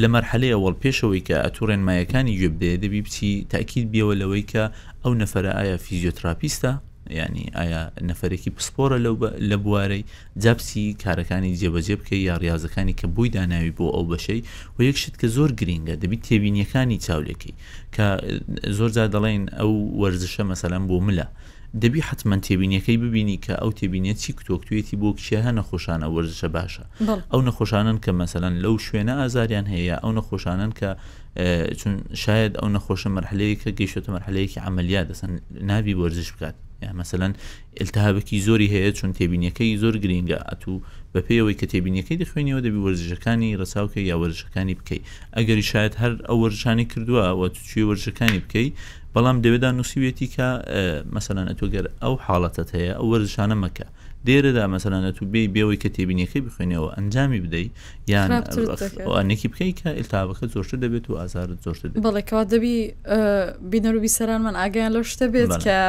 لە 0.02 0.08
مەرحەلەی 0.14 0.52
ئەوەڵ 0.56 0.76
پێشەوەی 0.84 1.22
کە 1.28 1.36
ئەتو 1.46 1.64
ڕێنمایەکانی 1.70 2.34
گوێ 2.40 2.50
بدەیە 2.58 2.78
دەبی 2.84 3.02
بچی 3.06 3.32
تاکیید 3.54 3.88
بیەوە 3.94 4.14
لەوەی 4.22 4.44
کە 4.52 4.64
ئەو 5.04 5.14
نەفرە 5.22 5.52
ئایا 5.60 5.78
فیزیۆتراپیستە 5.86 6.72
ینی 7.20 7.46
ئایا 7.56 7.92
نەفرێکی 8.10 8.50
پسپۆرە 8.58 8.98
لەو 9.06 9.16
لە 9.50 9.58
بوارەی 9.66 10.04
جابسی 10.44 10.96
کارەکانی 11.04 11.54
جێبەجێ 11.62 11.96
بکە 12.00 12.14
یا 12.28 12.36
ڕاضەکانی 12.44 12.94
کە 13.00 13.08
بووی 13.16 13.30
داناوی 13.36 13.74
بۆ 13.78 13.86
ئەو 13.96 14.06
بەشەی 14.12 14.42
و 14.76 14.80
یەک 14.90 14.98
شت 15.02 15.16
کە 15.22 15.28
زۆر 15.36 15.52
گرینگە 15.60 15.96
دەبیت 16.04 16.22
تێبینیەکانی 16.28 16.98
چاولێکی 17.06 17.54
کە 17.96 18.06
زۆر 18.78 18.90
جا 18.96 19.06
دەڵێن 19.14 19.44
ئەو 19.60 19.72
وەرزشە 20.02 20.44
مەسەلەم 20.52 20.84
بۆ 20.90 20.98
ملە 21.08 21.28
دەبی 21.84 22.02
حتمما 22.10 22.38
تێبینیەکەی 22.48 22.98
ببینی 23.04 23.38
کە 23.46 23.54
ئەو 23.62 23.72
تێبینێت 23.80 24.18
چی 24.24 24.32
کتۆکتێتی 24.38 24.96
بۆ 25.02 25.10
کشێهە 25.18 25.52
نەخۆشانە 25.58 26.08
وەرزشە 26.16 26.50
باشە 26.58 26.86
ئەو 27.32 27.42
نەخۆشانن 27.48 27.98
کە 28.06 28.12
مەسەەن 28.20 28.56
لەو 28.64 28.76
شوێنە 28.88 29.14
ئازاریان 29.22 29.66
هەیە 29.74 29.96
ئەو 30.04 30.12
نەخۆشانن 30.18 30.72
کە 30.80 30.90
چون 31.80 31.94
شاید 32.24 32.52
ئەو 32.60 32.70
نەخۆشە 32.76 33.10
مەرحلەیە 33.16 33.56
کە 33.64 33.70
گەیشتە 33.80 34.10
مەرحلەیەکی 34.16 34.60
ئەعملیا 34.64 35.02
دەسەن 35.10 35.32
ناوی 35.70 35.94
وەرزش 36.02 36.30
بکات 36.36 36.56
مەمثلەن 36.90 37.32
ئلتهابکی 37.82 38.38
زۆری 38.48 38.70
هەیە 38.74 38.92
چون 38.98 39.12
تێبینیەکەی 39.18 39.72
زۆر 39.84 39.96
گرینگە 40.04 40.38
ئەتو 40.50 40.74
بە 41.14 41.20
پێیەوەی 41.28 41.56
کە 41.60 41.66
تێبینیەکەی 41.72 42.18
دەخوێنەوە 42.24 42.60
دەبی 42.66 42.82
وەرزشەکانی 42.86 43.52
ڕساوکە 43.62 44.02
یا 44.12 44.16
وەرزەکانی 44.22 44.76
بکەیت 44.80 45.04
ئەگەری 45.38 45.66
شاید 45.72 45.94
هەر 46.02 46.14
ئەو 46.28 46.38
وەرشانی 46.44 46.86
کردووە 46.92 47.26
وە 47.40 47.48
توچی 47.56 47.82
وەرزەکانی 47.90 48.40
بکەیت 48.46 48.74
بەڵام 49.16 49.38
دەوێدا 49.44 49.70
نووسیوێتی 49.78 50.28
کە 50.36 50.48
مەسەلەن 51.16 51.48
ئەتۆگەر 51.52 51.86
ئەو 52.04 52.14
حاڵەتەت 52.26 52.70
هەیە 52.78 52.94
ئەو 52.98 53.08
وەرزشانە 53.14 53.58
مەکە 53.66 53.88
دێرەدا 54.28 54.66
مەسەلانە 54.76 55.12
تو 55.18 55.24
بێ 55.34 55.42
بێەوەی 55.54 55.78
کە 55.84 55.90
تێبینیەکەی 55.96 56.42
بخوێنەوە 56.48 56.90
ئەنجامی 56.96 57.40
بدەیت 57.46 57.72
یان 58.14 58.30
ئەنێکی 59.18 59.48
بکەیت 59.52 59.76
کە 59.82 59.90
ئلتابەکە 60.00 60.46
زۆرتە 60.54 60.78
دەبێت 60.84 61.06
و 61.10 61.14
ئازارت 61.22 61.60
زۆرتە 61.66 61.88
بڵێکەوە 62.08 62.44
دەبی 62.52 62.76
بینەروبی 63.74 64.12
سەران 64.18 64.42
من 64.48 64.56
ئاگیان 64.62 64.92
لەو 64.96 65.04
شتە 65.14 65.28
بێت 65.34 65.54
کە 65.66 65.80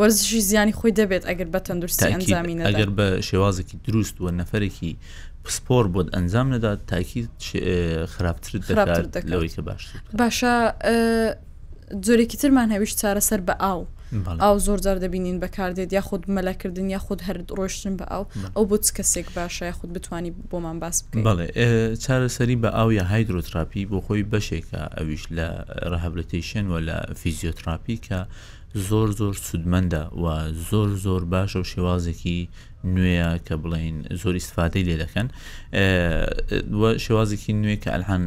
وەرزشی 0.00 0.40
زیانی 0.50 0.72
خۆی 0.78 0.92
دەبێت 1.00 1.24
ئەگەر 1.28 1.48
بە 1.54 1.60
تەندروستی 1.66 2.04
ئەنجامینە 2.12 2.64
ئەگەر 2.68 2.90
بە 2.98 3.06
شێوازێکی 3.28 3.76
دروست 3.86 4.16
و 4.20 4.28
نەفرێکی 4.38 4.92
سپۆر 5.56 5.84
بۆت 5.92 6.08
ئەنجام 6.16 6.46
نەدات 6.54 6.78
تاکی 6.92 7.20
خراپتر 8.14 8.52
دەکات 8.68 9.24
لەوەی 9.32 9.50
کە 9.54 9.60
باش 9.68 9.82
باشە 10.20 10.54
جۆرێکی 12.06 12.36
ترمان 12.40 12.68
هەویش 12.74 12.92
چارەسەر 13.00 13.40
بە 13.48 13.54
ئاو 13.64 13.82
ئاو 14.42 14.56
زۆر 14.66 14.78
جار 14.84 14.98
دەبینین 15.04 15.38
بەکاردێت 15.44 15.92
یا 15.92 16.00
خودود 16.08 16.30
مەلەکردن 16.36 16.88
یا 16.94 16.98
خودود 17.04 17.26
هەر 17.28 17.36
ڕۆشتن 17.58 17.94
بە 18.00 18.06
ئاو 18.12 18.24
ئەو 18.56 18.64
بۆ 18.70 18.76
کەسێک 18.96 19.28
باشە 19.36 19.62
یا 19.70 19.74
خودود 19.78 19.92
بتانی 19.96 20.30
بۆمان 20.50 20.76
باس 20.82 20.96
بڵێ 21.26 21.46
چارەسەری 22.04 22.56
بە 22.62 22.68
ئاو 22.76 22.92
یا 22.98 23.04
هایدروتراپی 23.12 23.86
بۆ 23.92 23.98
خۆی 24.06 24.24
بەشێکە 24.32 24.80
ئەویش 24.98 25.24
لە 25.36 25.46
ڕهابلتیشن 25.92 26.64
و 26.72 26.74
لە 26.88 26.96
فیزیۆتراپی 27.20 27.96
کە 28.06 28.18
زۆر 28.76 29.08
زۆر 29.10 29.34
سودمەندە 29.34 30.12
و 30.22 30.52
زۆر 30.70 30.88
زۆر 31.04 31.22
باشە 31.32 31.56
و 31.58 31.64
شێوازێکی 31.72 32.38
نوێە 32.94 33.32
کە 33.46 33.56
بڵین 33.62 33.96
زۆر 34.22 34.34
استفادەی 34.40 34.84
لێ 34.88 34.96
دەکەن 35.04 35.26
شێوازێکی 37.04 37.52
نوێ 37.62 37.76
کە 37.82 37.88
ئەلحان 37.94 38.22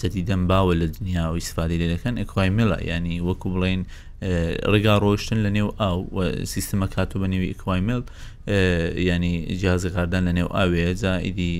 جدیدەم 0.00 0.42
باوە 0.50 0.74
لە 0.80 0.86
دنیا 0.96 1.24
و 1.32 1.38
ئیسفادی 1.40 1.78
لێ 1.80 1.86
دەکەن 1.94 2.14
ئەکوای 2.20 2.50
مڵە 2.58 2.78
ینی 2.90 3.18
وەکو 3.28 3.48
بڵین 3.54 3.82
ڕێگا 4.72 4.94
ڕۆیشتن 5.04 5.38
لە 5.46 5.50
نێو 5.56 5.68
ئاو 5.80 5.98
سیستمە 6.52 6.86
کاتو 6.94 7.20
بە 7.22 7.26
نێوی 7.32 7.48
ئیکوایمل 7.52 8.02
ینی 9.10 9.34
جیازی 9.60 9.88
قاردان 9.94 10.22
لە 10.28 10.32
نێو 10.38 10.48
ئاوێ 10.56 10.86
جائیدی 11.02 11.52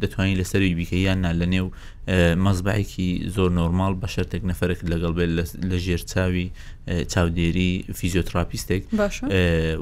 دەتوانین 0.00 0.36
لەسەروی 0.40 0.74
بیکە 0.78 0.96
یاننا 1.06 1.30
لە 1.40 1.46
نێو 1.54 1.66
مەزبعێکی 2.44 3.10
زۆر 3.36 3.50
نۆرمال 3.60 3.94
بە 4.00 4.06
شەرتێک 4.14 4.42
نەفرێک 4.50 4.80
لەگەڵ 4.92 5.12
بێت 5.18 5.30
لە 5.70 5.76
ژێر 5.86 6.02
چاوی 6.12 6.46
چاودێری 7.12 7.72
فیزیۆتراپیستێک 7.98 8.82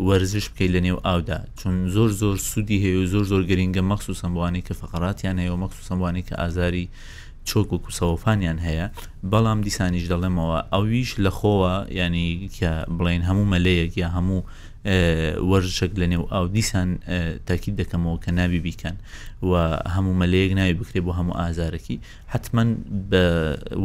وەرزش 0.09 0.47
بکەیت 0.51 0.71
لە 0.77 0.81
نێو 0.87 0.99
ئاودا 1.07 1.39
چون 1.61 1.75
زۆر 1.97 2.11
زۆر 2.23 2.37
سوودی 2.51 2.79
هەیە 2.85 2.97
و 3.03 3.07
زۆر 3.13 3.25
زۆر 3.33 3.43
گرنگگە 3.51 3.83
مەخصوسمبوانی 3.91 4.63
کە 4.67 4.73
فقراتیان 4.81 5.37
هەیە 5.43 5.53
و 5.55 5.57
مەخصوسمبوانی 5.65 6.23
کە 6.29 6.35
ئازاری 6.41 6.87
چۆک 7.51 7.71
و 7.73 7.79
کوسەوەفانیان 7.87 8.59
هەیە 8.67 8.87
بەڵام 9.33 9.59
دیسانیش 9.67 10.05
دەڵێمەوە 10.13 10.59
ئەویش 10.75 11.11
لە 11.25 11.31
خۆوە 11.39 11.73
ینی 12.01 12.31
کە 12.57 12.71
بڵین 12.99 13.23
هەموو 13.29 13.51
مەلەیەک 13.53 13.93
یا 14.03 14.09
هەموو 14.17 14.41
وەرشێک 15.51 15.93
لە 16.01 16.07
نێو 16.13 16.25
ئەو 16.33 16.45
دیسان 16.57 16.89
تاکیید 17.49 17.75
دەکەمەوە 17.81 18.17
کە 18.25 18.31
نابی 18.39 18.61
بیکەن 18.67 18.97
و 19.49 19.53
هەموو 19.95 20.19
مەلەیەک 20.23 20.53
ناوی 20.59 20.75
بکرێ 20.81 21.01
بۆ 21.07 21.13
هەموو 21.19 21.39
ئازارەکی 21.41 21.97
حتمما 22.33 22.65
بە 23.11 23.25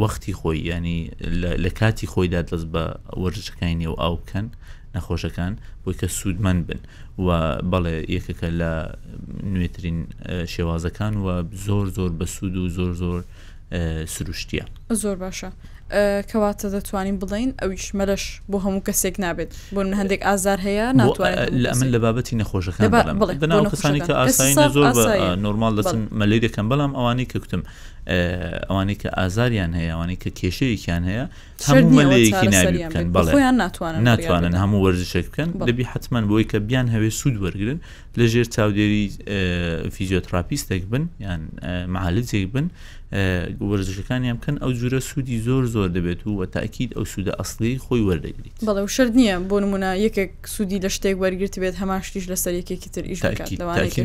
وەختی 0.01 0.33
خۆی 0.39 0.59
ینی 0.71 0.99
لە 1.63 1.69
کاتی 1.79 2.07
خۆیدا 2.13 2.41
دەست 2.49 2.67
بە 2.73 2.83
وەرشەکانی 3.21 3.77
نێو 3.81 3.95
ئاو 4.01 4.15
بکەن 4.21 4.47
نەخۆشەکان 4.95 5.53
بۆی 5.83 5.93
کە 5.99 6.07
سوودمان 6.19 6.57
بن 6.69 6.79
و 7.25 7.27
بەڵێ 7.71 7.95
یەکەکە 8.15 8.47
لە 8.59 8.71
نوێترین 9.53 9.99
شێوازەکان 10.53 11.13
و 11.23 11.27
زۆر 11.65 11.85
زۆر 11.97 12.11
بە 12.19 12.25
سوود 12.35 12.55
و 12.57 12.69
زۆر 12.77 12.91
زۆر 13.01 13.19
سروشتیە 14.15 14.65
زۆر 15.03 15.15
باشە 15.23 15.49
کەواتە 15.91 16.67
دەتوانین 16.75 17.17
بڵین 17.21 17.51
ئەویش 17.61 17.85
مەرەش 17.99 18.23
بۆ 18.51 18.57
هەموو 18.65 18.81
کەسێک 18.87 19.15
نابێت 19.25 19.51
بۆن 19.75 19.87
هەندێک 19.99 20.21
ئازار 20.27 20.59
هەیە 20.67 20.87
ناتوانێت 21.01 21.47
لە 21.63 21.67
ئەمن 21.71 21.89
لە 21.95 21.99
بابەتی 22.05 22.35
نەخۆشەکان 22.39 22.81
بناو 23.43 23.63
کەسانی 23.73 23.99
کە 24.07 24.13
ئاسایی 24.19 24.55
زۆر 24.75 24.93
نۆرمال 25.45 25.71
دەچن 25.79 25.99
مەلی 26.19 26.39
دەکەم 26.45 26.65
بەڵام 26.71 26.91
ئەوانەی 26.97 27.27
کە 27.31 27.37
کوتم 27.43 27.63
ئەوانەی 28.69 28.97
کە 29.01 29.09
ئازاریان 29.19 29.71
هەیە 29.77 29.91
ئەوانەی 29.93 30.19
کە 30.23 30.29
کێشەیەکیان 30.39 31.03
هەیە 31.09 31.25
هەموو 31.69 31.89
مەلەیەکی 31.99 32.47
نابی 32.55 32.77
بکەن 32.87 33.07
بەڵیان 33.17 33.55
ناتوانن 33.63 34.03
ناتوانن 34.09 34.53
هەموو 34.63 34.79
وەرزشە 34.85 35.21
بکەن 35.27 35.49
دەبی 35.69 35.83
حتمما 35.91 36.19
بۆی 36.31 36.45
کە 36.51 36.57
بیان 36.67 36.87
هەوێ 36.93 37.09
سوود 37.19 37.35
وەرگن 37.43 37.79
لە 38.19 38.25
ژێر 38.31 38.47
چاودێری 38.55 39.05
فیزیۆتراپیستێک 39.95 40.83
بن 40.91 41.03
یان 41.25 41.41
معالجێک 41.93 42.45
بن 42.53 42.67
وەرزشەکانیان 43.71 44.37
بکەن 44.39 44.55
ئەو 44.63 44.71
جورە 44.79 44.99
سوودی 45.09 45.37
زۆر 45.47 45.63
زۆر 45.75 45.80
زۆر 45.81 45.89
دەبێت 45.97 46.21
و 46.27 46.31
وە 46.45 46.47
تاکیید 46.55 46.91
ئەو 46.97 47.05
سوودە 47.13 47.33
ئەسلی 47.41 47.75
خۆی 47.85 48.03
وەردەگریت 48.09 48.55
بەڵێ 48.67 48.83
شرد 48.95 49.13
نییە 49.19 49.35
بۆ 49.49 49.57
نمونە 49.63 49.89
یەکێک 50.05 50.31
سوودی 50.55 50.79
لە 50.85 50.89
شتێک 50.95 51.15
وەرگرت 51.23 51.55
بێت 51.61 51.75
هەماشتیش 51.81 52.25
لەسەر 52.31 52.53
یەکێکی 52.61 52.89
تر 52.95 53.03
ئیش 53.09 53.19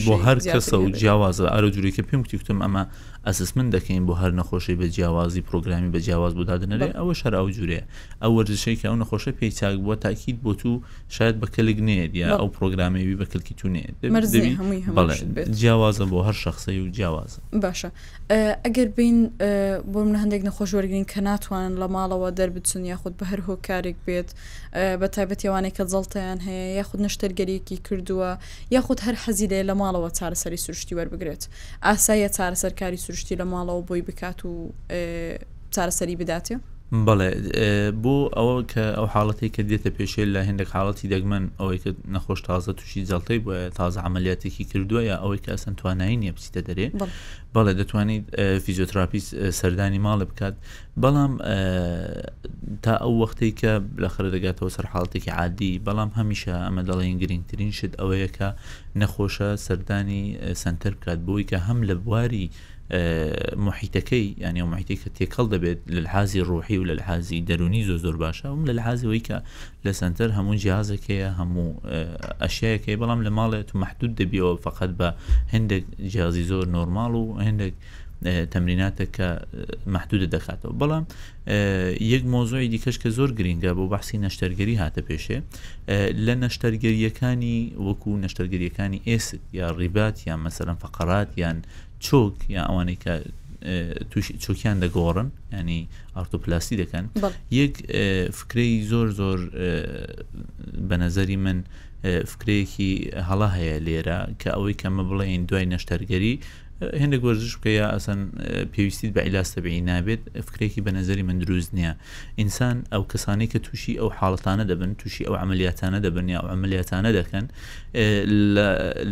بۆ 0.09 0.15
هەر 0.27 0.39
کەسە 0.53 0.75
و 0.85 0.89
جیاوازە 1.01 1.47
ئارە 1.55 1.69
جوورێککە 1.75 2.03
پێم 2.11 2.23
کوتم 2.31 2.59
ئەمە 2.65 2.83
ئەسسمن 3.27 3.67
دەکەین 3.77 4.03
بۆ 4.09 4.15
هەر 4.21 4.33
نەخۆشی 4.39 4.77
بە 4.81 4.87
جیاوازی 4.95 5.41
پرۆگرامی 5.49 5.91
بە 5.95 5.99
جیاواز 6.07 6.33
بۆدادنەرێ 6.39 6.89
ئەوە 6.99 7.13
شەر 7.21 7.35
ئەو 7.41 7.47
جوورەیە 7.57 7.85
ئەو 8.23 8.31
وەرزشەیەکە 8.37 8.87
ئەو 8.91 8.97
نەخۆشە 9.03 9.31
پێی 9.39 9.51
چاک 9.59 9.77
بووە 9.85 9.97
تاکیید 10.07 10.39
بۆ 10.45 10.53
تو 10.61 10.73
شاید 11.15 11.35
بە 11.43 11.47
کەلک 11.55 11.79
نێت 11.89 12.13
یا 12.21 12.27
ئەو 12.41 12.49
پرۆگرامەوی 12.57 13.17
بە 13.21 13.25
کلکی 13.33 13.55
تو 13.61 13.69
نێت 13.75 13.95
جیاوازە 15.63 16.05
بۆ 16.13 16.19
هەر 16.29 16.33
شخصی 16.45 16.81
و 16.85 16.89
جیاوازە 16.97 17.41
باشە 17.63 17.89
ئەگەر 18.65 18.89
بین 18.97 19.19
بۆ 19.93 19.99
منە 20.11 20.19
هەندێک 20.25 20.43
نەخۆش 20.49 20.71
وەرگین 20.77 21.05
کە 21.13 21.19
ناتوان 21.27 21.56
بتوانن 21.57 21.79
لە 21.83 21.89
ماڵەوە 21.97 22.31
دەربچن 22.39 22.83
یاخود 22.93 23.15
بە 23.19 23.25
هەر 23.31 23.41
هۆکارێک 23.49 23.97
بێت 24.07 24.29
بە 25.01 25.07
تایبەتیوانێک 25.17 25.75
کە 25.79 25.85
جڵتەیان 25.93 26.39
هەیە 26.47 26.67
یاخود 26.79 27.01
نەشتەرگەریەکی 27.07 27.77
کردووە 27.87 28.31
یاخود 28.77 28.99
هەر 29.07 29.17
حەزیدێ 29.25 29.61
لە 29.69 29.75
ماڵەوە 29.83 30.11
چارەسەری 30.19 30.61
سروشتی 30.65 30.95
وەربگرێت 30.99 31.43
ئاسایە 31.87 32.29
چارەسەرکاری 32.37 33.01
سروشتی 33.05 33.37
لە 33.41 33.45
ماڵەوە 33.53 33.83
بۆی 33.89 34.03
بکات 34.09 34.39
و 34.47 34.53
چارەسەری 35.75 36.17
بداتێ 36.21 36.57
بەڵێ 37.07 37.31
بۆ 38.03 38.17
ئەوە 38.37 38.57
کە 38.73 38.85
ئەو 38.97 39.07
حاڵەتی 39.15 39.49
کە 39.55 39.63
دێتە 39.71 39.91
پێشێ 39.97 40.25
لە 40.35 40.41
هندێک 40.49 40.69
حاڵەتی 40.77 41.11
دەگمەن 41.13 41.45
ئەوەی 41.61 41.79
کە 41.85 41.91
نەخۆش 42.15 42.41
تازە 42.49 42.73
تووشی 42.79 43.07
جڵتەی 43.11 43.39
بۆە 43.45 43.59
تازە 43.79 44.01
عملیاتێکی 44.09 44.65
کردووە 44.71 45.03
یا 45.11 45.17
ئەوەی 45.23 45.41
کە 45.45 45.51
ئەسن 45.55 45.75
توانایی 45.81 46.17
نیە 46.23 46.33
بچیتە 46.37 46.61
دەرێ 46.69 46.87
بەڵێ 47.55 47.73
دەتوانیت 47.81 48.25
فیزیۆتراپیس 48.65 49.27
سەردانی 49.61 50.01
ماڵە 50.07 50.25
بکات 50.31 50.55
بەڵام 51.03 51.33
تا 52.85 52.95
ئەو 53.03 53.13
وەختی 53.23 53.51
کە 53.61 53.73
لەخرە 54.03 54.29
دەگاتەوە 54.35 54.71
سەر 54.77 54.87
حاڵتێکی 54.93 55.31
عادی 55.39 55.73
بەڵام 55.87 56.11
هەمیشە 56.19 56.55
ئەمە 56.67 56.83
دەڵێن 56.89 57.17
گرنگترین 57.23 57.73
شت 57.79 57.93
ئەوەیە 58.01 58.29
کە 58.37 58.49
نەخۆشە 59.01 59.51
سەردانی 59.67 60.23
سنتەر 60.63 60.93
بکات 60.99 61.21
بۆی 61.27 61.45
کە 61.51 61.57
هەم 61.67 61.79
لە 61.89 61.95
بواری 62.05 62.47
محیتەکەی 62.91 64.35
ینی 64.43 64.61
ئەو 64.63 64.67
محیتەی 64.75 64.99
کە 65.03 65.09
تێکەڵ 65.19 65.47
دەبێت 65.55 65.79
لە 66.03 66.09
حازی 66.15 66.41
ڕۆحی 66.49 66.79
و 66.81 66.85
لە 66.91 67.03
حازی 67.09 67.39
دەرونی 67.49 67.83
زۆ 67.89 67.97
زۆر 68.05 68.17
باشە 68.25 68.47
وم 68.49 68.63
لە 68.79 68.83
حازەوەی 68.87 69.23
کە 69.29 69.39
لە 69.85 69.93
سنتەر 70.01 70.31
هەموو 70.39 70.61
جیازەکەیە 70.65 71.31
هەموو 71.41 71.69
ئەشەیەەکەی 72.43 72.97
بەڵام 73.03 73.21
لە 73.27 73.31
ماڵێت 73.39 73.69
محدود 73.83 74.13
دەبیەوە 74.21 74.55
فقط 74.67 74.91
بە 75.01 75.09
هەندێک 75.55 75.85
جیازی 76.13 76.45
زۆر 76.51 76.65
نۆرمال 76.75 77.13
و 77.21 77.25
هەندێک 77.47 77.75
تەمریناتە 78.25 79.05
کە 79.17 79.29
محدودە 79.95 80.27
دەکاتەوە 80.35 80.73
بەڵام 80.81 81.05
یەک 82.13 82.23
مۆزۆی 82.33 82.69
دیکەش 82.75 82.97
کە 83.03 83.09
زۆر 83.19 83.31
گرینگە 83.39 83.73
بۆ 83.79 83.85
باسی 83.93 84.17
نەشتەرگەری 84.25 84.77
هاتە 84.83 85.01
پێشێ 85.09 85.39
لە 86.27 86.35
نەشتەرگەریەکانی 86.43 87.57
وەکو 87.87 88.11
نەشتەرگەریەکانی 88.25 88.99
ئێست 89.09 89.33
یا 89.61 89.67
ڕیبات 89.81 90.17
یان 90.29 90.41
مەسەرم 90.47 90.77
فقرات 90.85 91.31
یان 91.43 91.57
چۆک 92.05 92.35
یا 92.57 92.63
ئەوانەی 92.69 92.99
کە 93.05 93.13
تووشی 94.11 94.35
چۆکیان 94.45 94.77
دەگۆڕن 94.83 95.29
ینی 95.55 95.81
ئارتۆپلاسی 96.17 96.75
دەکەن 96.83 97.05
یەک 97.61 97.75
فکری 98.39 98.69
زۆر 98.91 99.09
زۆر 99.21 99.39
بەنەزەری 100.89 101.37
من 101.47 101.59
فکرەیەکی 102.33 102.91
هەڵا 103.29 103.49
هەیە 103.57 103.77
لێرە 103.87 104.19
کە 104.41 104.49
ئەوەی 104.57 104.77
کەمە 104.81 105.03
بڵێین 105.11 105.43
دوای 105.49 105.67
نەشتەرگەری 105.73 106.35
هەندێک 107.03 107.23
وەرزش 107.29 107.53
بکە 107.57 107.71
یا 107.81 107.87
ئەسەن 107.95 108.21
پێویستیت 108.73 109.11
بە 109.17 109.21
عیلاستەبیعی 109.27 109.83
نابێت 109.91 110.23
فکرێکی 110.47 110.83
بە 110.87 110.89
نظری 110.99 111.23
من 111.29 111.39
دروست 111.43 111.71
نییە 111.77 111.93
ئینسان 112.39 112.77
ئەو 112.93 113.03
کەسانی 113.13 113.47
کە 113.53 113.59
تووشی 113.67 113.95
ئەو 114.01 114.09
حاڵتانە 114.19 114.65
دەبن 114.71 114.91
تووشی 115.01 115.25
ئەو 115.29 115.35
عملیاتانە 115.45 115.99
دەبن 116.07 116.27
یا 116.35 116.39
ئەو 116.41 116.49
عملیاتانە 116.57 117.11
دەکەن 117.19 117.45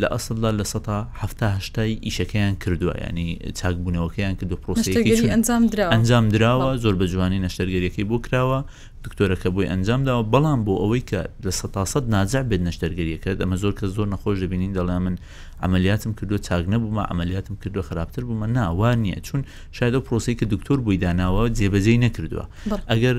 لە 0.01 0.09
ئەسڵدا 0.15 0.51
لە 0.61 0.65
سەهشتای 0.73 1.93
ئیشەکەیان 2.07 2.55
کردووە 2.63 2.95
ینی 3.07 3.29
چاکبوونەوەکەیان 3.59 4.35
کە 4.41 4.45
دو 4.51 4.57
پرۆسی 4.65 4.91
ئەنجام 5.35 5.63
درا 5.73 5.87
ئەنجام 5.97 6.25
درراوە 6.35 6.69
زۆر 6.85 6.95
بە 7.01 7.07
جوانی 7.13 7.39
نەشتەرگەریەکەی 7.47 8.05
بۆ 8.11 8.17
کراوە 8.25 8.61
دکتۆرەکە 9.07 9.49
بۆی 9.55 9.67
ئەنجامداوە 9.73 10.23
بەڵام 10.33 10.61
بۆ 10.67 10.75
ئەوەی 10.83 11.05
کە 11.11 11.21
لە 11.45 11.53
سەتاسەد 11.61 12.05
ناجع 12.17 12.43
بێت 12.51 12.63
نەشتەرگەریەکە 12.69 13.31
ئەمە 13.43 13.57
زۆر 13.63 13.73
کە 13.79 13.87
زۆر 13.97 14.07
نەخۆش 14.15 14.37
دەبینین 14.43 14.73
دەڵێ 14.79 14.99
من 15.05 15.15
ئەعملیاتم 15.63 16.13
کردو 16.19 16.37
چاک 16.49 16.65
نەبوومە 16.73 17.03
ئەعملیاتم 17.09 17.55
کردو 17.63 17.81
خراپتر 17.89 18.23
بوومە 18.29 18.47
ناوان 18.57 18.97
نییە 19.05 19.19
چون 19.27 19.41
شاید 19.77 19.95
پرۆسی 20.09 20.35
کە 20.41 20.45
دکتۆر 20.55 20.79
بووی 20.85 20.99
داناوە 21.05 21.43
جێبەجێی 21.59 21.99
نەکردووە 22.05 22.45
ئەگەر 22.91 23.17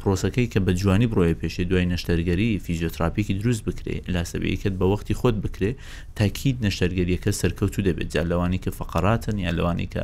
پرۆسەکەی 0.00 0.46
کە 0.52 0.58
بە 0.66 0.72
جوانی 0.80 1.06
بڕۆیە 1.12 1.34
پێشی 1.40 1.64
دوای 1.70 1.86
نەشتەرگەری 1.92 2.50
فیزیۆتراپیکی 2.64 3.34
دروست 3.40 3.62
بکرێ 3.68 3.96
لاسەبەیەکت 4.14 4.74
بە 4.80 4.84
وەختی 4.92 5.14
خۆت 5.20 5.36
بکرێ 5.44 5.70
تاکیید 6.18 6.56
نەشتەرگەریەکە 6.66 7.30
سەرکەوتو 7.40 7.80
دەبێت 7.88 8.08
جا 8.14 8.22
لەوانی 8.30 8.58
کە 8.64 8.70
فقراتن 8.78 9.36
یا 9.46 9.50
لەوانی 9.58 9.88
کە 9.94 10.02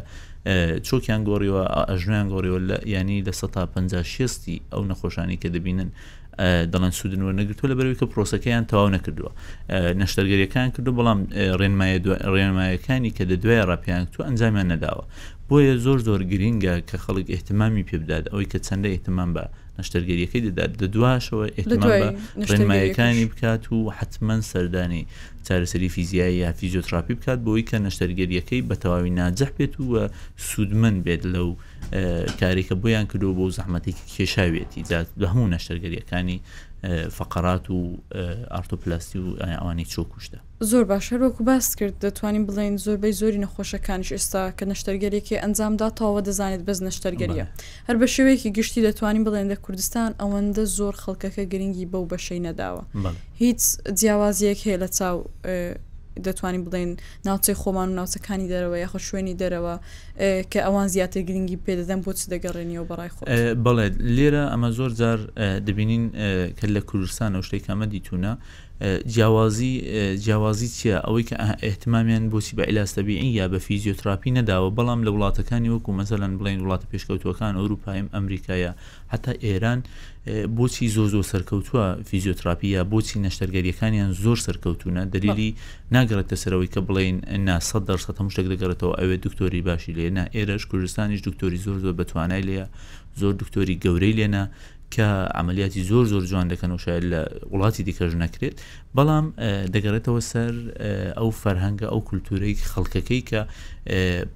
چۆکیان 0.87 1.21
گۆڕیەوە 1.29 1.65
ئەژنویان 1.91 2.27
گۆڕیەوە 2.33 2.61
لە 2.69 2.77
ینی 2.97 3.19
لە 3.27 3.33
سە 3.41 3.47
تا 3.55 3.63
پ 3.73 3.75
شستی 4.13 4.57
ئەو 4.73 4.83
نەخۆشانی 4.91 5.37
کە 5.43 5.49
دەبینن 5.55 5.91
دەڵەن 6.73 6.93
سوودنەوە 6.99 7.33
نەگرتو 7.41 7.65
لە 7.71 7.75
بەروی 7.79 7.97
کە 8.01 8.07
پرۆسەکەیان 8.13 8.65
تەواو 8.71 8.89
نەکردووە 8.97 9.33
نەشتەرگەریەکان 10.01 10.69
کردو 10.75 10.91
بەڵام 10.99 11.21
ڕێنمایەکانی 12.35 13.11
کە 13.17 13.25
دە 13.31 13.35
دوای 13.43 13.63
ڕاپیان 13.71 14.05
تو 14.13 14.19
ئەنجامیان 14.27 14.67
نەداوە 14.73 15.05
بۆیە 15.49 15.75
زۆر 15.85 15.99
زۆر 16.09 16.21
گرینگە 16.33 16.75
کە 16.89 16.97
خەڵک 17.05 17.27
احتمامی 17.35 17.83
پێبدات 17.89 18.25
ئەوەی 18.33 18.47
کە 18.53 18.59
چەندە 18.67 18.89
احتمام 18.95 19.31
بە 19.37 19.45
نەشتەرگەریەکەی 19.79 20.41
دەدات 20.47 20.73
دە 20.81 20.87
دواشەوە 20.95 21.45
ئەمایەکانی 22.53 23.31
بکات 23.33 23.65
و 23.73 23.79
حتمما 23.99 24.37
سەردانی 24.53 25.03
چارەسەری 25.47 25.89
فیزیایی 25.95 26.37
یا 26.45 26.51
فیزیۆتراپی 26.61 27.15
بکات 27.19 27.39
بۆی 27.47 27.63
کە 27.69 27.77
نەشتەرگەریەکەی 27.87 28.63
بە 28.69 28.75
تەواوی 28.83 29.13
ناجەح 29.21 29.51
بێت 29.59 29.75
وە 29.91 30.03
سوودمن 30.49 30.97
بێت 31.05 31.23
لەو 31.35 31.49
کارێکە 32.41 32.75
بۆیان 32.83 33.07
کردو 33.11 33.37
بۆ 33.39 33.45
زەحمەتێکی 33.59 34.05
کێشاوێتی 34.15 34.81
هەموو 35.31 35.53
نەشتەرگەریەکانی 35.55 36.39
فقرات 37.11 37.71
و 37.71 37.97
ئارتۆپلاسی 38.53 39.19
و 39.19 39.31
ئەوانی 39.37 39.85
چۆکوشتە 39.87 40.39
زۆر 40.65 40.85
باشەر 40.85 41.19
وەکو 41.25 41.45
باس 41.45 41.77
کرد 41.77 41.95
دەتوانین 42.09 42.45
بڵین 42.53 42.77
زۆربەی 42.87 43.13
زۆری 43.13 43.39
نەخۆشەکانش 43.45 44.09
ئێستا 44.17 44.43
کە 44.59 44.63
نەشتەرگەرێکی 44.71 45.37
ئەنجامدا 45.43 45.89
تاوە 45.99 46.21
دەزانێت 46.29 46.63
بەز 46.69 46.79
نەشتەرگەریە 46.87 47.47
هەر 47.89 47.97
بە 48.01 48.07
شێوەیەکی 48.15 48.51
گشتی 48.59 48.81
دەتوانین 48.89 49.25
بڵێن 49.27 49.47
لە 49.53 49.57
کوردستان 49.65 50.11
ئەوەندە 50.21 50.65
زۆر 50.79 50.95
خەڵکەکە 51.03 51.43
گرنگی 51.53 51.87
بەو 51.93 52.05
بەشەی 52.13 52.41
نەداوە 52.49 52.83
هیچ 53.43 53.61
جیاوازیەک 53.99 54.59
هەیە 54.67 54.79
لە 54.83 54.89
چاو 54.97 55.17
دەتوانین 56.29 56.65
بڵین 56.65 56.91
ناوچەی 57.27 57.55
خۆمان 57.63 57.89
و 57.89 57.95
ناوچەکانی 58.01 58.47
دەرەوە 58.53 58.77
یاخ 58.85 58.95
شوێنی 59.09 59.35
دەرەوە 59.43 59.75
کە 60.53 60.61
ئەوان 60.67 60.89
زیاتر 60.95 61.21
گرنگی 61.29 61.59
پێدەدەن 61.67 62.01
بۆ 62.05 62.13
چ 62.19 62.21
دەگەڕێنیەوە 62.33 62.85
بەڕای 62.91 63.11
خۆ 63.15 63.21
بڵێ 63.65 63.87
لێرە 64.17 64.45
ئەمە 64.53 64.71
زۆر 64.79 64.91
جار 65.01 65.19
دەبینین 65.67 66.05
کە 66.59 66.67
لە 66.75 66.81
کوردستان 66.89 67.31
ئەو 67.35 67.43
شتێک 67.49 67.65
ئەمە 67.71 67.87
دیتونە 67.93 68.33
جیاوازی 69.15 69.73
جیاوازی 70.25 70.69
چییە 70.77 70.97
ئەوەی 71.07 71.25
کە 71.31 71.37
احتمامیان 71.69 72.25
بۆچی 72.33 72.53
بە 72.59 72.65
ئیلاستەبیعین 72.69 73.31
یا 73.39 73.45
بە 73.53 73.59
فیزیۆتراپی 73.67 74.31
نەداوە 74.39 74.71
بەڵام 74.77 75.01
لە 75.07 75.11
وڵاتەکانی 75.15 75.71
وەکو 75.75 75.91
مەسەلەن 76.01 76.33
بڵین 76.39 76.61
وڵاتە 76.65 76.87
پێشکەوتوەکان 76.93 77.53
ئەوروپایم 77.59 78.07
ئەمریکایە 78.15 78.73
حتا 79.13 79.33
ئێران 79.45 79.81
بۆچی 80.59 80.87
زۆ 80.97 81.05
زۆ 81.15 81.21
سەرکەوتووە 81.33 81.85
فیزیۆتراپیە 82.09 82.81
بۆچی 82.93 83.17
نەشتەرگەریەکانیان 83.27 84.11
زۆر 84.25 84.39
سەرکەوتونە 84.47 85.03
دەلیلی 85.15 85.51
ناگەڕێتە 85.95 86.37
سەرەوەی 86.43 86.73
کە 86.75 86.81
بڵین 86.89 87.17
ناسە 87.49 87.79
دەرسە 87.89 88.13
هەم 88.19 88.29
شتێک 88.33 88.47
دەگەڕێتەوە 88.53 88.95
ئەوێ 89.01 89.17
دکتۆری 89.25 89.63
باشی 89.69 89.93
لێنا 89.99 90.25
ئێرەش 90.35 90.63
کوردستانیش 90.71 91.21
دکتۆری 91.29 91.63
زۆر 91.65 91.77
زۆر 91.85 91.95
بەتوانای 92.01 92.47
لێە 92.49 92.65
زۆر 93.21 93.33
دکتۆری 93.43 93.77
گەورەی 93.85 94.17
لێنا 94.19 94.45
کە 94.95 95.09
ئەعملیاتی 95.35 95.83
زۆر 95.91 96.05
زۆر 96.13 96.25
جوان 96.31 96.47
دەکەن 96.55 96.71
و 96.75 96.79
شاید 96.85 97.05
لە 97.13 97.23
وڵاتی 97.53 97.83
دیکەژ 97.89 98.13
نەکرێت 98.23 98.55
بەڵام 98.97 99.27
دەگەڕێتەوە 99.75 100.21
سەر 100.33 100.55
ئەو 101.19 101.31
فەرهەنگە 101.43 101.87
ئەو 101.93 102.01
کولتورەی 102.09 102.55
خەڵکەکەی 102.73 103.23
کە 103.31 103.41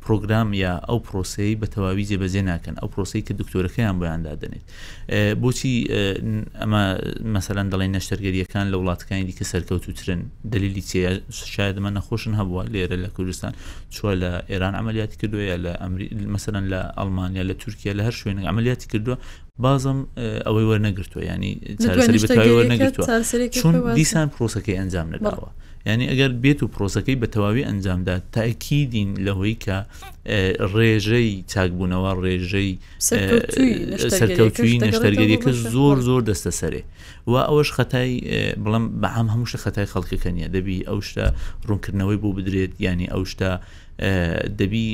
پرۆگرام 0.04 0.48
یا 0.64 0.72
ئەو 0.88 0.98
پرۆسی 1.08 1.52
بە 1.60 1.66
تەواوی 1.74 2.04
جێبەجێ 2.10 2.42
ناکەن 2.50 2.74
ئەو 2.80 2.88
پرۆسی 2.94 3.20
کە 3.26 3.32
دکتۆرەکەیان 3.40 3.96
بەیاندادنێت 4.00 4.64
بۆچی 5.42 5.74
ئەمە 6.60 6.82
مەسەلەن 7.34 7.66
دەڵی 7.72 7.88
نەشتەرگەریەکان 7.96 8.66
لە 8.72 8.76
وڵاتەکانی 8.80 9.24
دیکە 9.30 9.44
سەرکەوتوترن 9.52 10.20
دلیلی 10.52 10.82
شاید 11.54 11.76
من 11.84 11.92
نەخۆشن 11.98 12.32
هەبووە 12.40 12.62
لێرە 12.74 12.96
لە 13.04 13.08
کوردستان 13.16 13.52
چوە 13.94 14.12
لە 14.22 14.30
ئێران 14.50 14.74
ئەعملیاتی 14.78 15.16
کردوە 15.20 15.42
لە 15.64 15.72
مەسەرەن 16.34 16.64
لە 16.72 16.80
ئەلمانیا 16.98 17.42
لە 17.50 17.54
تورکیا 17.62 17.92
لە 17.98 18.02
هەر 18.08 18.14
شوێنە 18.20 18.42
ئەعملیاتی 18.48 18.86
کردووە 18.92 19.16
بازم 19.58 20.06
ئەوەی 20.46 20.66
وەرنەگرتووە 20.70 21.22
ینی 21.24 21.60
وەرنەگرتووە 21.78 23.24
چون 23.62 23.94
دیسان 23.94 24.28
پرۆسەکەی 24.34 24.76
ئەنجام 24.78 25.06
نەداوە 25.14 25.48
ینی 25.86 26.06
ئەگەر 26.12 26.30
بێت 26.42 26.60
و 26.62 26.66
پرۆسەکەی 26.74 27.16
بە 27.22 27.26
تەواوی 27.34 27.64
ئەنجامدا 27.68 28.16
تاکی 28.34 28.86
دین 28.94 29.10
لەهۆی 29.26 29.56
کە 29.64 29.78
ڕێژەی 30.74 31.30
چاکبوونەوە 31.52 32.10
ڕێژەی 32.24 32.72
سەرکەوتوی 34.18 34.76
نەشتەرگەریەکە 34.84 35.50
زۆر 35.74 35.96
زۆر 36.08 36.20
دەستە 36.28 36.50
سەرێ 36.60 36.82
و 37.30 37.34
ئەوەش 37.48 37.68
خەتای 37.76 38.10
بڵم 38.64 38.84
بەعام 39.02 39.26
هەمووشە 39.32 39.58
خەتای 39.64 39.88
خەڵکەکە 39.92 40.30
نیە 40.36 40.48
دەبی 40.56 40.78
ئەو 40.88 40.98
شتە 41.08 41.26
ڕوونکردنەوەی 41.68 42.18
بۆ 42.22 42.28
بدرێت 42.36 42.72
ینی 42.86 43.06
ئەو 43.14 43.24
شتە 43.32 43.50
دەبی 44.58 44.84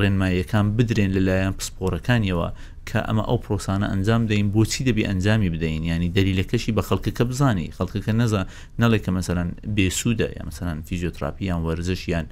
ڕێنماییەکان 0.00 0.66
بدرێن 0.76 1.10
لەلایەن 1.16 1.54
پسپۆرەکانیەوە 1.58 2.48
کە 2.88 2.98
ئەمە 3.06 3.24
ئەو 3.28 3.38
پرۆسانە 3.44 3.86
ئەنجام 3.92 4.22
دەین 4.30 4.46
بۆچی 4.54 4.82
دەبی 4.88 5.04
ئەنجامی 5.08 5.50
بدەین 5.54 5.82
ینی 5.90 6.10
دەلیلەکەشی 6.18 6.72
بە 6.76 6.82
خەڵکەکە 6.88 7.24
بزانی 7.30 7.68
خەڵکەکە 7.76 8.12
نەزا 8.20 8.42
نەڵێک 8.82 9.02
کە 9.06 9.10
مەسەران 9.16 9.50
بێسوودە 9.76 10.28
یا 10.36 10.42
مەسەران 10.48 10.78
فیزیۆتراپیان 10.86 11.60
وەرزشیان 11.66 12.26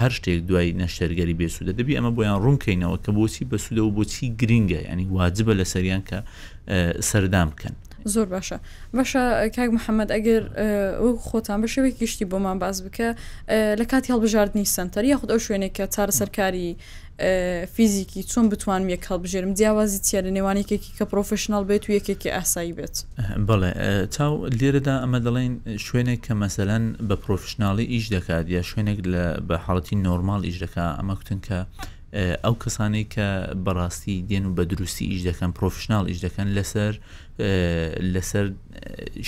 هەر 0.00 0.10
شتێک 0.16 0.40
دوای 0.48 0.70
نەشتەرگەری 0.80 1.34
بێسوودە 1.40 1.72
دەبی 1.78 1.96
ئەمە 1.98 2.10
بۆیان 2.16 2.38
ڕوونکەینەوە 2.44 2.96
کە 3.04 3.10
بۆچی 3.18 3.44
بەسوودە 3.52 3.82
و 3.88 3.90
بۆچی 3.98 4.24
گرینگە 4.40 4.80
ینی 4.92 5.06
واجبە 5.16 5.52
لە 5.60 5.64
سەریان 5.72 6.02
کە 6.08 6.18
سەردام 7.10 7.48
بکەن 7.52 7.74
زۆر 8.08 8.26
باشە 8.38 8.56
باشە 8.98 9.22
کاک 9.56 9.68
محەممەد 9.76 10.08
ئەگەر 10.16 10.42
خۆتان 11.30 11.58
بە 11.62 11.66
شوێک 11.74 11.94
گشتی 12.00 12.24
بۆمان 12.32 12.56
باز 12.64 12.76
بکە 12.84 13.08
لە 13.80 13.84
کاتی 13.90 14.08
هەڵبژاردننی 14.12 14.66
سنتەر 14.76 15.04
یاخود 15.12 15.30
ئەو 15.32 15.38
شوێنێک 15.46 15.72
کە 15.78 15.84
چارە 15.94 16.12
سەرکاری 16.20 16.70
فیزیکی 17.74 18.22
چۆن 18.30 18.46
بتوانم 18.52 18.88
یەک 18.94 19.02
هەڵبژێرم 19.10 19.52
جیاوازی 19.58 19.98
تیا 20.06 20.20
لە 20.26 20.30
نێوانێکێکی 20.36 20.92
کە 20.98 21.04
پرۆفشنال 21.12 21.64
بێت 21.68 21.84
و 21.88 21.90
یەکێکی 21.98 22.26
ئاسایی 22.36 22.72
بێت 22.78 22.96
بڵێ 23.48 23.70
چاو 24.14 24.34
لێرەدا 24.58 24.94
ئەمە 25.02 25.18
دەڵێن 25.26 25.52
شوێنێک 25.86 26.20
کە 26.26 26.34
مەسەلەن 26.42 26.84
بە 27.08 27.16
پرۆفشنناڵی 27.24 27.84
ئیش 27.92 28.06
دەکات 28.14 28.44
یا 28.54 28.62
شوێنێک 28.70 29.00
لە 29.12 29.24
بە 29.48 29.56
حڵەتی 29.64 29.96
نۆرمال 30.08 30.40
ئیش 30.48 30.56
دەکات 30.64 30.96
ئەمە 31.00 31.14
کوتن 31.18 31.40
کە 31.46 31.58
ئەو 32.44 32.54
کەسانی 32.62 33.04
کە 33.14 33.28
بەڕاستی 33.64 34.16
دێن 34.28 34.44
و 34.46 34.54
بە 34.58 34.62
دروستی 34.70 35.04
ئیش 35.12 35.22
دەکەن 35.28 35.50
پرۆفشنال 35.58 36.04
ئیش 36.10 36.18
دەکەن 36.26 36.46
لەسەر 36.56 36.94
لەسەر 38.14 38.46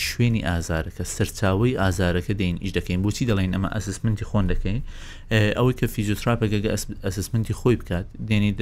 شوێنی 0.08 0.42
ئازارەکە 0.48 1.04
سەرچاوی 1.16 1.74
ئازارەکە 1.82 2.32
دەین 2.40 2.56
ئیش 2.62 2.72
دەکەین 2.78 3.00
بۆچی 3.04 3.26
دەڵێن 3.30 3.52
ئەمە 3.56 3.70
ئەسسمنتی 3.76 4.24
خۆن 4.30 4.44
دەکەین 4.52 4.80
ئەوەی 5.56 5.74
کە 5.78 5.86
فیزیوتراپەکە 5.94 6.58
ئەسسمنتی 7.06 7.54
خۆی 7.60 7.76
بکات 7.80 8.06
دێنی 8.28 8.52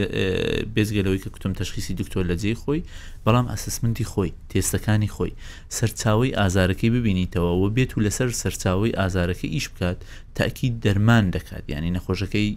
بێزگەلەوەی 0.75 1.21
کە 1.25 1.29
کوتم 1.35 1.53
تەشخیسی 1.61 1.93
دکتۆر 2.01 2.25
لە 2.31 2.37
جێی 2.43 2.57
خۆی 2.63 2.81
بەڵام 3.25 3.47
ئەسسمنتی 3.53 4.05
خۆی 4.13 4.31
تێستەکانی 4.51 5.11
خۆی 5.17 5.33
سەرچاوی 5.79 6.31
ئازارەکەی 6.41 6.91
ببینیتەوە 6.95 7.53
و 7.63 7.71
بێت 7.77 7.93
و 7.97 8.01
لەسەر 8.07 8.31
سەرچاوی 8.43 8.93
ئازارەکە 9.01 9.47
ئیش 9.57 9.67
بکات 9.73 9.99
تاکی 10.35 10.69
دەرمان 10.85 11.25
دەکات 11.37 11.65
ینی 11.69 11.91
نەخۆشەکەی 11.97 12.49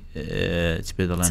پێ 0.98 1.04
دەڵێن 1.12 1.30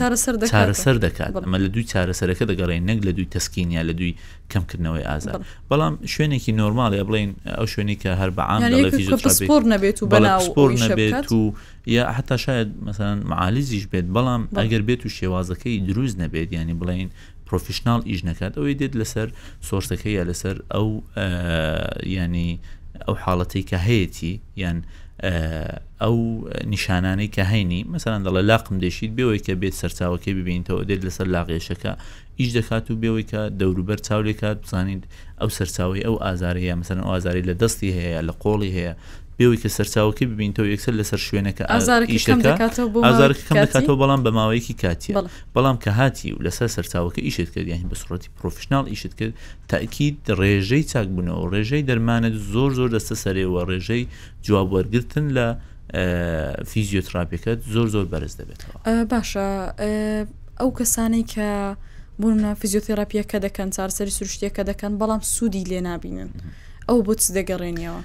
چارەسەر 0.53 0.97
دەکات 1.07 1.33
ئەمە 1.45 1.59
لە 1.65 1.69
دوی 1.75 1.85
چارەسەرەکە 1.93 2.45
دەگەڕێن 2.51 2.83
نەک 2.91 2.99
لە 3.07 3.13
دوی 3.17 3.27
تەسکینیا 3.35 3.83
لە 3.89 3.95
دوی 4.01 4.13
کەمکردنەوەی 4.53 5.05
ئازار 5.11 5.41
بەڵام 5.71 5.95
شوێنێکی 6.13 6.53
نۆرمالە 6.63 7.03
بڵین 7.09 7.31
ئەو 7.59 7.67
شوێنی 7.73 7.97
کە 8.03 8.11
هەر 8.21 8.31
بەعاامپۆر 8.39 9.63
نەبێت 9.75 9.99
و 10.03 10.07
بەلاپۆر 10.15 10.71
نەبێت 10.85 11.29
و 11.33 11.55
یا 11.97 12.05
حتا 12.17 12.37
شاید 12.45 12.69
مثلا 12.89 13.13
معالیزیش 13.31 13.85
بێت 13.93 14.07
بەڵام 14.15 14.43
ئەگەر 14.61 14.83
بێت 14.89 15.03
و 15.07 15.09
شێوازەکەی 15.17 15.77
دروست 15.91 16.17
نەبێت 16.23 16.49
ینی 16.59 16.75
بڵین 16.81 17.09
پرۆفیشنال 17.51 18.01
ئیش 18.11 18.21
نکات 18.31 18.53
ئەوەی 18.59 18.75
دێت 18.81 18.95
لەسەر 19.01 19.29
سۆرسەکەی 19.69 20.15
یا 20.19 20.25
لەسەر 20.31 20.57
ئەو 20.75 20.89
ینی 22.17 22.51
ئەو 23.07 23.15
حاڵەتی 23.25 23.63
کە 23.71 23.77
هەیەی 23.87 24.35
یان 24.63 24.79
ئەو 26.03 26.17
نیشانانەی 26.75 27.31
کە 27.37 27.43
هەینی 27.53 27.81
مەسەران 27.93 28.23
دەڵە 28.27 28.43
لاقم 28.51 28.77
دێشیت 28.85 29.13
بەوەی 29.19 29.41
کە 29.47 29.53
بێت 29.61 29.75
سەرچاوەکەی 29.83 30.33
ببینیتەوە 30.39 30.83
دێت 30.89 31.03
لەسەر 31.07 31.27
لاغێشەکە 31.35 31.93
ئیش 32.41 32.51
دەکات 32.59 32.87
و 32.91 32.95
بێەوەی 33.03 33.27
کە 33.31 33.41
دەوروبەر 33.61 33.99
چاولێکات 34.07 34.57
بزانیت 34.65 35.03
ئەو 35.41 35.49
سەرچاوی 35.59 36.01
ئەو 36.07 36.15
ئازاری 36.25 36.61
هەیە 36.65 36.77
مەسەرن 36.81 37.01
ئەو 37.07 37.13
ئازاری 37.15 37.43
لە 37.51 37.55
دەستی 37.63 37.91
هەیە 37.99 38.21
لە 38.29 38.33
قۆڵی 38.43 38.71
هەیە 38.77 38.95
بێوی 39.39 39.59
کە 39.63 39.69
سەرچاوکی 39.77 40.25
ببینتەوە 40.31 40.69
یەکسەر 40.75 40.95
لەسەر 41.01 41.21
شوێنەکە 41.27 41.65
ئازارکەم 41.73 42.41
دەکاتەوە 42.49 43.97
بەڵام 44.03 44.21
بە 44.27 44.31
ماوەیەکی 44.39 44.75
کاتیە 44.83 45.15
بەڵام 45.57 45.77
کە 45.85 45.91
هاتی 45.99 46.29
و 46.35 46.39
لەسەر 46.47 46.69
سەرچاوەکە 46.77 47.21
ئیشت 47.27 47.51
کرد 47.55 47.67
یانی 47.73 47.87
بە 47.93 47.97
سوەتی 48.05 48.29
پرۆفشنال 48.41 48.85
ئیشت 48.93 49.15
کرد 49.19 49.35
تاکیید 49.73 50.17
ڕێژەی 50.41 50.85
چاکبوونەوە 50.93 51.47
ڕێژەی 51.53 51.83
دەرمانت 51.91 52.35
زۆر 52.53 52.71
زۆر 52.79 52.89
دەستە 52.97 53.15
سەرەوە 53.23 53.63
ڕێژەی 53.71 54.03
جوابوەرگتن 54.47 55.27
لە 55.37 55.47
فیزیۆتراپیەکەت 56.71 57.59
زۆر 57.75 57.87
زۆر 57.95 58.07
بەرز 58.13 58.35
دەبێت 58.41 58.61
باشە 59.13 59.47
ئەو 60.61 60.71
کەسانی 60.79 61.25
کە 61.33 61.51
بوونە 62.23 62.51
فیزیۆتێراپیەکە 62.63 63.39
دەکەن 63.47 63.69
چارسەری 63.77 64.13
سروشتیەکە 64.19 64.63
دەکەن 64.71 64.93
بەڵام 65.01 65.21
سوودی 65.35 65.65
لێ 65.71 65.81
نبینن 65.91 66.31
ئەو 66.89 66.99
بۆ 67.07 67.13
چ 67.21 67.23
دەگەڕێنیەوە 67.37 68.01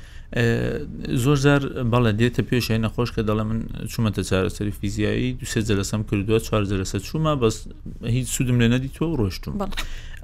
زۆر 1.24 1.38
زار 1.46 1.62
بەڵە 1.92 2.12
دێتە 2.20 2.42
پێشای 2.50 2.80
نەخۆش 2.86 3.10
کە 3.16 3.22
دەڵێ 3.28 3.44
من 3.50 3.60
چوومەتە 3.92 4.22
چارەسەری 4.30 4.74
فیزیایی 4.80 5.30
دوسێ 5.40 5.62
جەلەسەم 5.70 6.02
کردووە 6.10 6.40
چوار 6.48 6.64
جەلەسە 6.72 6.98
چوومە 7.08 7.34
بەس 7.42 7.56
هیچ 8.16 8.28
سوودم 8.36 8.58
لێ 8.62 8.68
نەدیتەوە 8.74 9.08
ڕۆشتم 9.20 9.54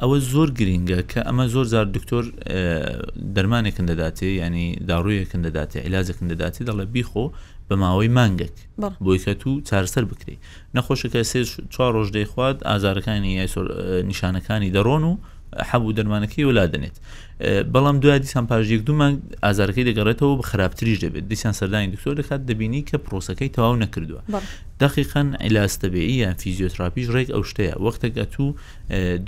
ئەوە 0.01 0.17
زۆر 0.33 0.49
گرینگە 0.59 0.99
کە 1.11 1.19
ئەمە 1.27 1.45
زۆر 1.53 1.65
زار 1.73 1.85
دکتۆر 1.95 2.23
دەرمانێکن 3.35 3.85
دەداتێ 3.91 4.27
ینی 4.43 4.65
داڕوویەکن 4.89 5.41
دەداتێ 5.47 5.77
عیلاجەکن 5.87 6.25
دەداتێ 6.33 6.61
دەڵێ 6.67 6.85
بیخۆ 6.95 7.25
بە 7.71 7.75
ماوەی 7.83 8.07
مانگێک 8.19 8.55
بۆی 9.05 9.19
کە 9.23 9.29
تو 9.41 9.51
چارسەر 9.69 10.03
بکری 10.11 10.37
نەخۆشەکە 10.77 11.19
سێ 11.31 11.41
چوار 11.73 11.91
ڕۆژ 11.95 12.09
دەیخوات 12.17 12.57
ئازارەکانی 12.69 13.33
نیشانەکانی 14.09 14.71
دەڕۆن 14.77 15.03
و 15.09 15.13
حەبوو 15.69 15.93
دەرمانەکەی 15.97 16.43
ولادنێت 16.49 16.95
بەڵام 17.73 17.97
دوای 18.03 18.19
دیسان 18.25 18.45
پاژێک 18.51 18.81
دوو 18.87 18.95
مانگ 19.01 19.17
ئازارەکەی 19.43 19.83
دەگەڕێتەوە 19.89 20.33
بە 20.39 20.43
خراپتریش 20.51 20.97
دەبێت 21.05 21.25
دیسان 21.31 21.53
سەردانی 21.59 21.87
دکتۆر 21.95 22.13
دەکات 22.21 22.41
دەبینی 22.49 22.81
کە 22.89 22.97
پرۆسەکەی 23.05 23.49
تەواو 23.55 23.75
نەکردووە 23.83 24.21
دقیقەن 24.83 25.27
ئەلاستەبێی 25.45 26.11
یان 26.23 26.35
فیزیۆتراپیش 26.41 27.07
ڕێک 27.15 27.29
ئەو 27.35 27.43
شتەیە 27.49 27.75
وەختێکگە 27.85 28.25
تو 28.35 28.45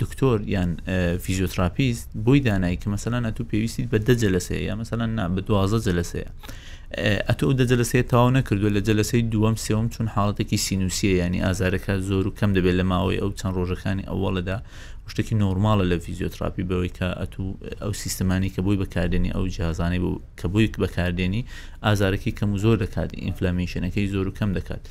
دکتۆر 0.02 0.36
یان 0.56 0.70
فیزیۆتراپیست 1.24 2.06
بۆی 2.26 2.40
دانایی 2.46 2.78
کە 2.82 2.86
مەسەلاە 2.94 3.30
تو 3.36 3.42
پێویستیت 3.50 3.86
بە 3.92 3.98
دە 4.06 4.14
جەلەسەیە 4.22 4.62
یا 4.68 4.74
مەسەلا 4.80 5.04
نا 5.18 5.24
بە 5.36 5.40
دوازە 5.48 5.78
جەلەسەیە. 5.86 6.30
ئەتۆ 7.28 7.48
دەجلسێ 7.60 8.00
تاوا 8.12 8.30
نەکردو 8.38 8.68
لە 8.76 8.80
جلسەی 8.88 9.24
دووەم 9.32 9.56
سێوم 9.66 9.86
چون 9.94 10.06
حاڵەتێکی 10.14 10.58
سینوسیە 10.66 11.12
ینی 11.22 11.40
ئازارەکە 11.46 11.94
زۆر 12.08 12.24
و 12.26 12.32
کەم 12.38 12.50
دەبێت 12.56 12.74
لە 12.80 12.84
ماوەی 12.92 13.20
ئەو 13.22 13.30
چەند 13.38 13.54
ڕۆژەکانی 13.58 14.04
ئەوڵەدا 14.10 14.58
شتێکی 15.12 15.34
نۆرمالە 15.44 15.84
لە 15.90 15.96
فیزیۆتراپی 16.04 16.64
بەوەی 16.70 16.92
کە 16.98 17.08
ئەتو 17.20 17.44
ئەو 17.82 17.92
سیستمانی 18.02 18.50
کە 18.54 18.60
بۆی 18.66 18.78
بەکاردێنی 18.82 19.30
ئەو 19.36 19.44
جیازانەی 19.54 20.00
بوو 20.04 20.20
کە 20.40 20.46
بۆی 20.52 20.66
بەکاردێنی 20.82 21.42
ئازارەکەی 21.86 22.32
کەم 22.38 22.50
و 22.54 22.58
زۆر 22.64 22.76
دەکات 22.84 23.10
ئینفلامیشنەکەی 23.26 24.06
زۆر 24.14 24.26
و 24.30 24.34
کەم 24.38 24.50
دەکات 24.58 24.82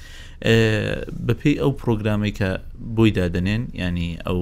بەپی 1.28 1.54
ئەو 1.62 1.72
پرۆگرامی 1.82 2.32
کە 2.40 2.50
بۆی 2.98 3.12
دادنێن 3.18 3.64
ینی 3.86 4.10
ئەو 4.28 4.40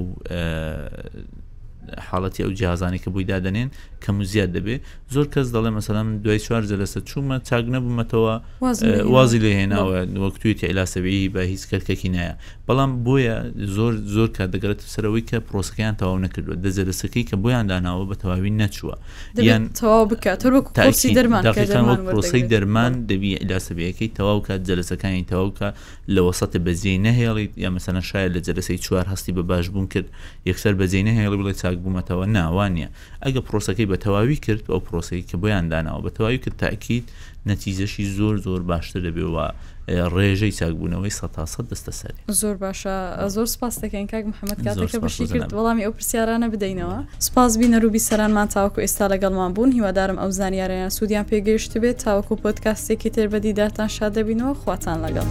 حاڵەتی 2.11 2.43
ئەو 2.43 2.51
جیازانی 2.53 2.97
کە 2.97 3.09
بوویدا 3.13 3.39
دەنێن 3.45 3.69
کەم 4.05 4.23
زیاد 4.31 4.49
دەبێ 4.57 4.75
زۆر 5.13 5.25
کەس 5.33 5.47
دەڵێ 5.55 5.69
مەسەلام 5.79 6.07
دوای 6.23 6.39
چوار 6.45 6.63
جلەسە 6.71 6.99
چوومە 7.09 7.37
چاک 7.49 7.65
نەبوومەتەوە 7.75 8.33
وازی 9.13 9.39
لێ 9.43 9.51
هێناوە 9.59 9.97
وەکتویتی 10.25 10.65
ئەلاسەبی 10.71 11.27
بە 11.35 11.39
هیچ 11.51 11.61
کەرکەکی 11.71 12.09
نایە 12.15 12.33
بەڵام 12.67 12.91
بۆیە 13.05 13.35
زۆر 13.75 13.93
زۆر 14.15 14.29
کات 14.37 14.49
دەگەرێت 14.55 14.81
سەرەوەی 14.93 15.23
کە 15.29 15.37
پرۆسەکەیان 15.49 15.95
تەواو 16.01 16.17
نەکردووە 16.25 16.55
دەزەرسەکەی 16.65 17.23
کە 17.29 17.35
بۆیان 17.43 17.65
داناوە 17.71 18.05
بە 18.09 18.15
تەواوی 18.21 18.53
نەچووە 18.61 18.95
یان 19.47 19.63
پرۆسی 22.09 22.41
دەرمان 22.53 22.93
دەبی 23.11 23.31
ئەلاسەبیەکەی 23.41 24.09
تەواو 24.17 24.39
کات 24.47 24.61
جلەسەکانی 24.69 25.23
تەواوکە 25.31 25.69
لە 26.13 26.21
وەسەتە 26.27 26.57
بەزیی 26.67 26.97
نەهێڵیت 27.07 27.51
یا 27.63 27.69
مەسەنە 27.75 28.01
شایە 28.09 28.29
لە 28.35 28.39
جلەسەی 28.47 28.77
چوار 28.85 29.05
هەستی 29.13 29.31
بە 29.37 29.43
باش 29.49 29.65
بوون 29.73 29.87
کرد 29.93 30.07
یەکسەر 30.49 30.73
بەزیی 30.81 31.03
نەهێڵی 31.09 31.37
بڵێ 31.41 31.53
چا 31.61 31.70
چاک 31.71 31.79
بوومەتەوە 31.83 32.25
ناوانە 32.35 32.87
ئەگە 33.23 33.41
پرۆسەکەی 33.47 33.87
بە 33.91 33.97
تەواوی 34.03 34.37
کرد 34.45 34.63
ئەو 34.73 34.79
پرۆسەی 34.87 35.23
کە 35.29 35.35
بۆیان 35.41 35.65
داناەوە 35.71 36.01
بە 36.05 36.09
تەواوی 36.15 36.37
کرد 36.43 36.55
تاکیید 36.65 37.05
نەتیزەشی 37.49 38.05
زۆر 38.17 38.35
زۆر 38.45 38.61
باشتر 38.71 38.99
دەبێەوە 39.07 39.45
ڕێژەی 40.15 40.53
چاکبوونەوەی 40.59 41.13
سەتاسە 41.19 41.59
دەستە 41.71 41.91
سەر 41.99 42.13
زۆر 42.41 42.55
باشە 42.63 42.95
زۆر 43.35 43.45
سپاس 43.55 43.75
دەکەین 43.83 44.07
کاک 44.11 44.25
محەممەد 44.31 44.59
کاتەکە 44.65 44.97
بەشی 45.05 45.25
کرد 45.31 45.51
وەڵامی 45.57 45.83
ئەو 45.85 45.93
پرسیارانە 45.97 46.47
بدەینەوە 46.53 46.97
سپاس 47.27 47.51
بین 47.59 47.71
نەروبی 47.75 48.01
سەرانمان 48.07 48.47
تاوەکو 48.55 48.79
ئێستا 48.85 49.05
لەگەڵمان 49.13 49.51
بوون 49.55 49.71
هیوادارم 49.77 50.17
ئەو 50.21 50.29
زانیاریان 50.39 50.89
سوودیان 50.97 51.25
پێگەیشت 51.29 51.71
بێت 51.83 51.97
تاوەکو 52.05 52.33
پۆتکاسێکی 52.43 53.09
تر 53.15 53.27
بەدیدارتان 53.33 53.89
شادەبینەوە 53.97 54.55
خواتان 54.63 54.97
لەگەڵ. 55.05 55.27